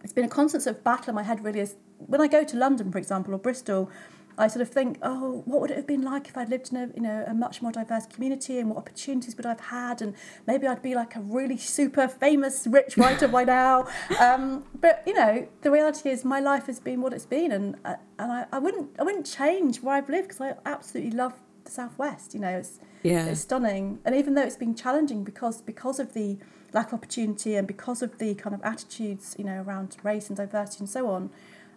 [0.04, 2.44] it's been a constant sort of battle in my head really is when I go
[2.44, 3.90] to London, for example, or Bristol,
[4.38, 6.78] I sort of think, oh, what would it have been like if I'd lived in
[6.78, 10.14] a you know a much more diverse community, and what opportunities would I've had, and
[10.46, 13.88] maybe I'd be like a really super famous rich writer by now.
[14.20, 17.76] Um, but you know, the reality is my life has been what it's been, and
[17.86, 21.34] uh, and I, I wouldn't I wouldn't change where I've lived because I absolutely love
[21.64, 22.34] the southwest.
[22.34, 23.26] You know, it's yeah.
[23.26, 26.38] it's stunning, and even though it's been challenging because because of the
[26.74, 30.38] lack of opportunity and because of the kind of attitudes you know around race and
[30.38, 31.30] diversity and so on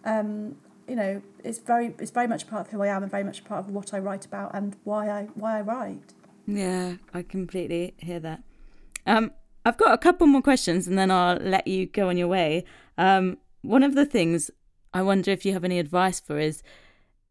[0.03, 0.55] um,
[0.91, 3.45] you know it's very it's very much part of who I am and very much
[3.45, 6.13] part of what I write about and why I why I write.
[6.45, 8.43] Yeah I completely hear that.
[9.07, 9.31] Um,
[9.65, 12.65] I've got a couple more questions and then I'll let you go on your way.
[12.97, 14.51] Um, one of the things
[14.93, 16.61] I wonder if you have any advice for is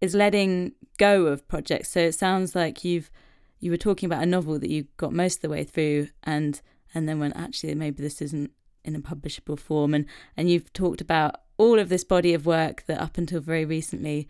[0.01, 1.91] is letting go of projects.
[1.91, 3.11] So it sounds like you've
[3.59, 6.63] you were talking about a novel that you got most of the way through and
[6.95, 8.53] and then when actually maybe this isn't
[8.87, 9.93] in a publishable form.
[9.93, 13.67] And and you've talked about all of this body of work that up until very
[13.67, 14.27] recently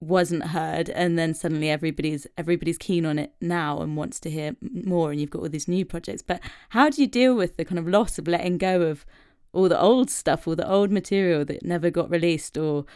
[0.00, 4.56] wasn't heard and then suddenly everybody's everybody's keen on it now and wants to hear
[4.62, 7.64] more and you've got all these new projects but how do you deal with the
[7.66, 9.04] kind of loss of letting go of
[9.52, 12.86] all the old stuff all the old material that never got released or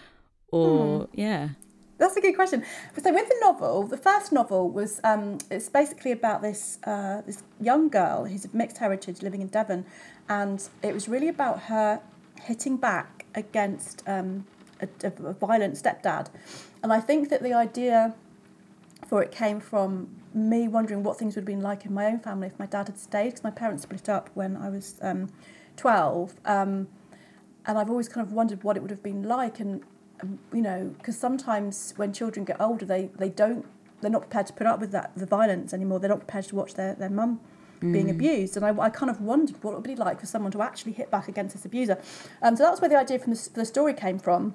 [0.49, 1.21] or hmm.
[1.21, 1.49] yeah
[1.97, 2.65] that's a good question.
[3.01, 7.45] So with the novel, the first novel was um, it's basically about this uh, this
[7.61, 9.87] young girl who's of mixed heritage living in Devon,
[10.29, 12.01] and it was really about her
[12.43, 14.47] hitting back against um,
[14.80, 16.28] a, a, violent stepdad,
[16.82, 18.14] and I think that the idea
[19.07, 22.18] for it came from me wondering what things would have been like in my own
[22.18, 25.30] family if my dad had stayed because my parents split up when I was um,
[25.76, 26.35] twelve.
[26.45, 26.89] Um,
[27.66, 29.82] and I've always kind of wondered what it would have been like, and
[30.53, 33.66] you know, because sometimes when children get older, they, they don't,
[34.01, 36.01] they're not prepared to put up with that, the violence anymore.
[36.01, 37.41] They're not prepared to watch their, their mum
[37.85, 37.93] mm.
[37.93, 38.57] being abused.
[38.57, 40.93] And I, I kind of wondered what it would be like for someone to actually
[40.93, 41.99] hit back against this abuser.
[42.43, 44.55] Um, so that's where the idea from the, the story came from.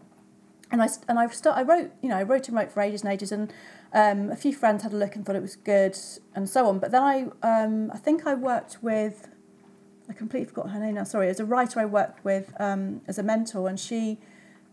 [0.71, 3.01] and I and I start I wrote you know I wrote and wrote for ages
[3.03, 3.51] and ages and
[3.91, 5.97] um, a few friends had a look and thought it was good
[6.35, 6.79] and so on.
[6.79, 9.29] But then I um, I think I worked with
[10.09, 11.03] I completely forgot her name now.
[11.03, 14.19] Sorry, as a writer I worked with um, as a mentor, and she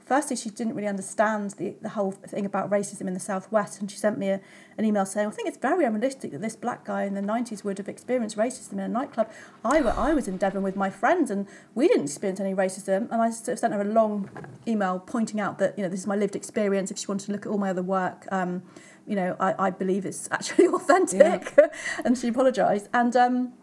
[0.07, 3.81] firstly, she didn't really understand the, the whole thing about racism in the Southwest.
[3.81, 4.41] And she sent me a,
[4.79, 7.65] an email saying, I think it's very unrealistic that this black guy in the 90s
[7.65, 9.29] would have experienced racism in a nightclub.
[9.65, 13.11] I, I was in Devon with my friends and we didn't experience any racism.
[13.11, 14.31] And I sort of sent her a long
[14.67, 16.93] email pointing out that, you know, this is my lived experience.
[16.93, 18.63] If she wanted to look at all my other work, um,
[19.09, 21.53] you know, I, I believe it's actually authentic.
[21.59, 21.67] Yeah.
[22.05, 22.89] and she apologised.
[22.95, 23.55] And, um,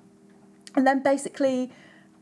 [0.75, 1.71] and then basically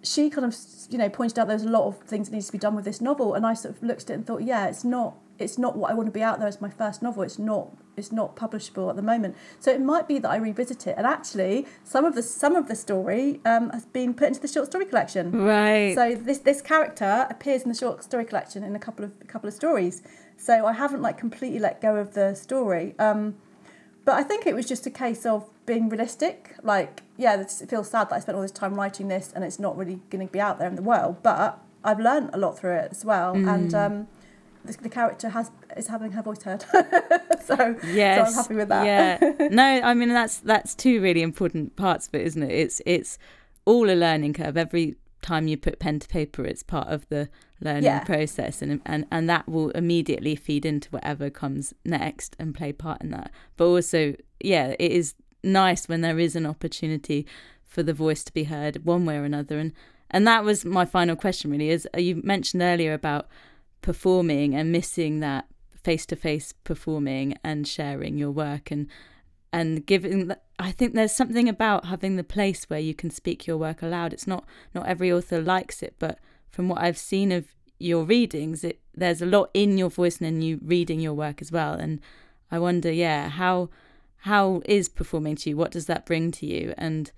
[0.04, 0.56] she kind of
[0.90, 2.86] you know pointed out there's a lot of things that needs to be done with
[2.86, 5.58] this novel and I sort of looked at it and thought yeah it's not it's
[5.58, 7.24] not what I want to be out there as my first novel.
[7.24, 9.36] It's not it's not publishable at the moment.
[9.60, 12.68] So it might be that I revisit it and actually some of the some of
[12.68, 15.32] the story um, has been put into the short story collection.
[15.32, 15.96] Right.
[15.96, 19.26] So this this character appears in the short story collection in a couple of a
[19.26, 20.04] couple of stories.
[20.38, 22.96] So I haven't like completely let go of the story.
[22.98, 23.36] Um,
[24.06, 26.56] but I think it was just a case of being realistic.
[26.64, 29.60] Like, yeah, it feels sad that I spent all this time writing this and it's
[29.60, 31.18] not really going to be out there in the world.
[31.22, 33.54] But I've learned a lot through it as well, mm.
[33.54, 34.08] and um,
[34.64, 36.62] the, the, character has is having her voice heard.
[37.44, 38.86] so, yes, so I'm happy with that.
[38.86, 42.52] yeah, no, I mean that's that's two really important parts of it, isn't it?
[42.52, 43.18] It's it's
[43.66, 44.58] all a learning curve.
[44.58, 47.30] Every time you put pen to paper, it's part of the
[47.62, 48.04] learning yeah.
[48.04, 53.02] process, and and and that will immediately feed into whatever comes next and play part
[53.02, 53.32] in that.
[53.58, 57.26] But also, yeah, it is nice when there is an opportunity
[57.64, 59.74] for the voice to be heard one way or another, and
[60.10, 61.52] and that was my final question.
[61.52, 63.28] Really, is uh, you mentioned earlier about
[63.82, 65.46] performing and missing that
[65.84, 68.88] face to face performing and sharing your work and
[69.52, 73.58] and giving I think there's something about having the place where you can speak your
[73.58, 74.14] work aloud.
[74.14, 76.20] It's not not every author likes it, but
[76.52, 77.46] from what I've seen of
[77.80, 81.42] your readings, it there's a lot in your voice and in you reading your work
[81.42, 81.74] as well.
[81.74, 82.00] And
[82.52, 83.70] I wonder, yeah, how
[84.18, 85.58] how is performing to you?
[85.58, 86.74] What does that bring to you?
[86.78, 87.12] And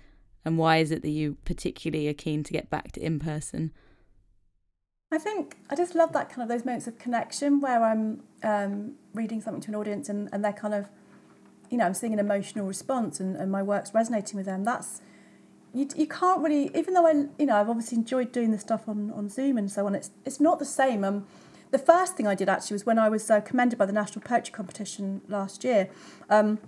[0.45, 3.71] and why is it that you particularly are keen to get back to in person?
[5.11, 8.93] I think I just love that kind of those moments of connection where I'm um,
[9.13, 10.89] reading something to an audience and, and they're kind of
[11.73, 15.01] you know, I'm seeing an emotional response and, and my work's resonating with them, that's
[15.73, 18.87] you, you can't really even though I you know I've obviously enjoyed doing the stuff
[18.87, 21.03] on, on Zoom and so on it's it's not the same.
[21.03, 21.25] Um
[21.71, 24.21] the first thing I did actually was when I was uh, commended by the National
[24.21, 25.89] Poetry Competition last year
[26.29, 26.59] um,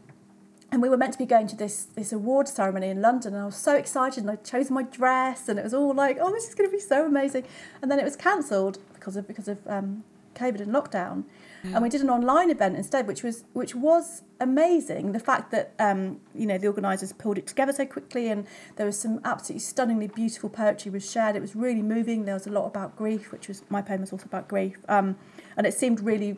[0.72, 3.44] and we were meant to be going to this this award ceremony in London and
[3.44, 6.32] I was so excited and I chose my dress and it was all like oh
[6.32, 7.44] this is going to be so amazing.
[7.82, 10.04] And then it was cancelled because of because of um,
[10.34, 11.26] COVID and lockdown
[11.74, 15.12] and we did an online event instead, which was which was amazing.
[15.12, 18.46] The fact that um, you know the organisers pulled it together so quickly, and
[18.76, 21.36] there was some absolutely stunningly beautiful poetry was shared.
[21.36, 22.26] It was really moving.
[22.26, 25.18] There was a lot about grief, which was my poem was also about grief, um,
[25.58, 26.38] and it seemed really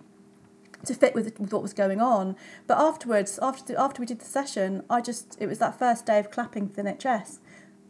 [0.86, 2.36] to fit with, with what was going on.
[2.68, 6.20] But afterwards, after after we did the session, I just it was that first day
[6.20, 7.40] of clapping for the NHS,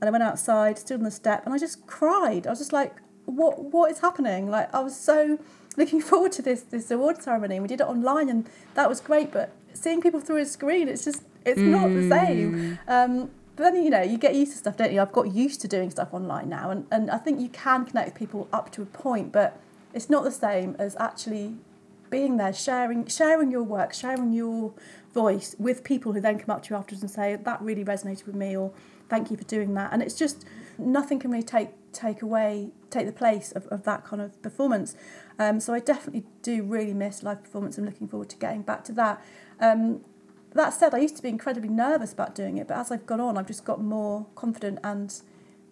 [0.01, 2.47] and I went outside, stood on the step, and I just cried.
[2.47, 4.49] I was just like, what what is happening?
[4.49, 5.39] Like I was so
[5.77, 7.59] looking forward to this this award ceremony.
[7.61, 9.31] We did it online, and that was great.
[9.31, 11.69] But seeing people through a screen, it's just it's mm.
[11.69, 12.53] not the same.
[12.53, 12.89] Mm.
[12.89, 15.01] Um, but then you know you get used to stuff, don't you?
[15.01, 18.07] I've got used to doing stuff online now, and, and I think you can connect
[18.07, 19.59] with people up to a point, but
[19.93, 21.55] it's not the same as actually
[22.09, 24.73] being there, sharing sharing your work, sharing your
[25.13, 28.25] voice with people who then come up to you afterwards and say that really resonated
[28.25, 28.71] with me, or
[29.09, 29.91] thank you for doing that.
[29.91, 30.45] And it's just
[30.77, 34.95] nothing can really take take away take the place of, of that kind of performance.
[35.39, 37.77] Um, so I definitely do really miss live performance.
[37.77, 39.23] I'm looking forward to getting back to that.
[39.59, 40.01] Um,
[40.53, 43.19] that said, I used to be incredibly nervous about doing it, but as I've gone
[43.19, 45.13] on, I've just got more confident and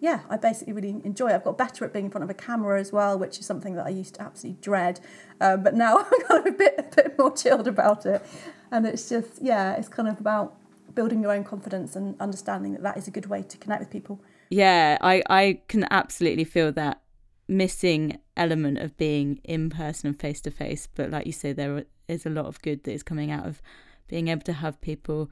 [0.00, 1.34] yeah, I basically really enjoy it.
[1.34, 3.74] I've got better at being in front of a camera as well, which is something
[3.76, 5.00] that I used to absolutely dread.
[5.40, 8.24] Um, but now I'm kind of a bit, a bit more chilled about it.
[8.70, 10.56] And it's just, yeah, it's kind of about
[10.94, 13.90] building your own confidence and understanding that that is a good way to connect with
[13.90, 14.20] people.
[14.50, 17.00] Yeah, I, I can absolutely feel that
[17.48, 20.88] missing element of being in person and face to face.
[20.94, 23.62] But like you say, there is a lot of good that is coming out of
[24.08, 25.30] being able to have people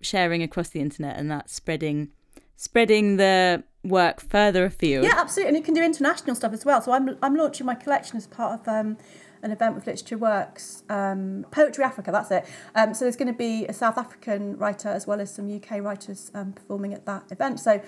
[0.00, 2.10] sharing across the internet and that spreading
[2.56, 5.04] spreading the work further afield.
[5.04, 6.80] Yeah, absolutely, and you can do international stuff as well.
[6.80, 8.96] So I'm I'm launching my collection as part of um,
[9.42, 12.10] an event with Literature Works, um, Poetry Africa.
[12.10, 12.44] That's it.
[12.74, 15.82] Um, so there's going to be a South African writer as well as some UK
[15.82, 17.60] writers um, performing at that event.
[17.60, 17.80] So,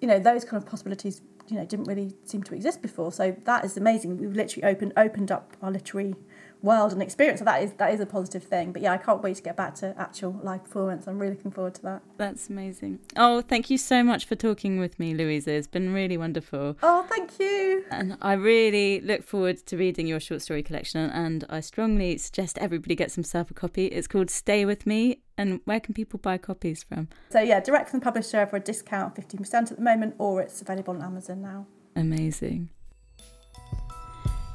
[0.00, 1.20] you know, those kind of possibilities
[1.50, 3.12] you know didn't really seem to exist before.
[3.12, 4.18] So that is amazing.
[4.18, 6.14] We've literally opened opened up our literary
[6.62, 7.40] world and experience.
[7.40, 8.72] So that is that is a positive thing.
[8.72, 11.06] But yeah, I can't wait to get back to actual live performance.
[11.06, 12.02] I'm really looking forward to that.
[12.16, 13.00] That's amazing.
[13.16, 15.52] Oh, thank you so much for talking with me, Louisa.
[15.52, 16.76] It's been really wonderful.
[16.82, 17.84] Oh, thank you.
[17.90, 21.10] And I really look forward to reading your short story collection.
[21.10, 23.86] And I strongly suggest everybody gets himself a copy.
[23.86, 25.22] It's called Stay With Me.
[25.38, 27.08] And where can people buy copies from?
[27.30, 30.60] So yeah, direct from the publisher for a discount, 15% at the moment, or it's
[30.60, 31.66] available on Amazon now.
[31.96, 32.68] Amazing.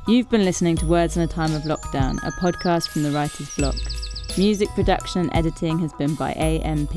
[0.07, 3.49] You've been listening to Words in a Time of Lockdown, a podcast from the Writer's
[3.55, 3.73] Block.
[4.37, 6.93] Music production and editing has been by AMP.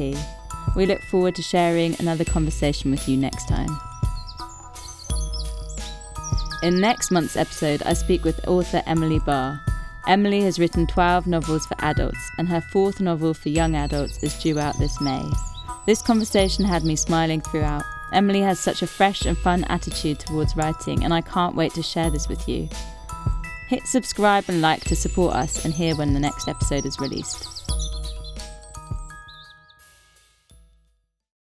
[0.76, 3.70] We look forward to sharing another conversation with you next time.
[6.62, 9.58] In next month's episode, I speak with author Emily Barr.
[10.06, 14.38] Emily has written 12 novels for adults, and her fourth novel for young adults is
[14.38, 15.24] due out this May.
[15.86, 17.86] This conversation had me smiling throughout.
[18.12, 21.82] Emily has such a fresh and fun attitude towards writing, and I can't wait to
[21.82, 22.68] share this with you.
[23.68, 27.97] Hit subscribe and like to support us and hear when the next episode is released.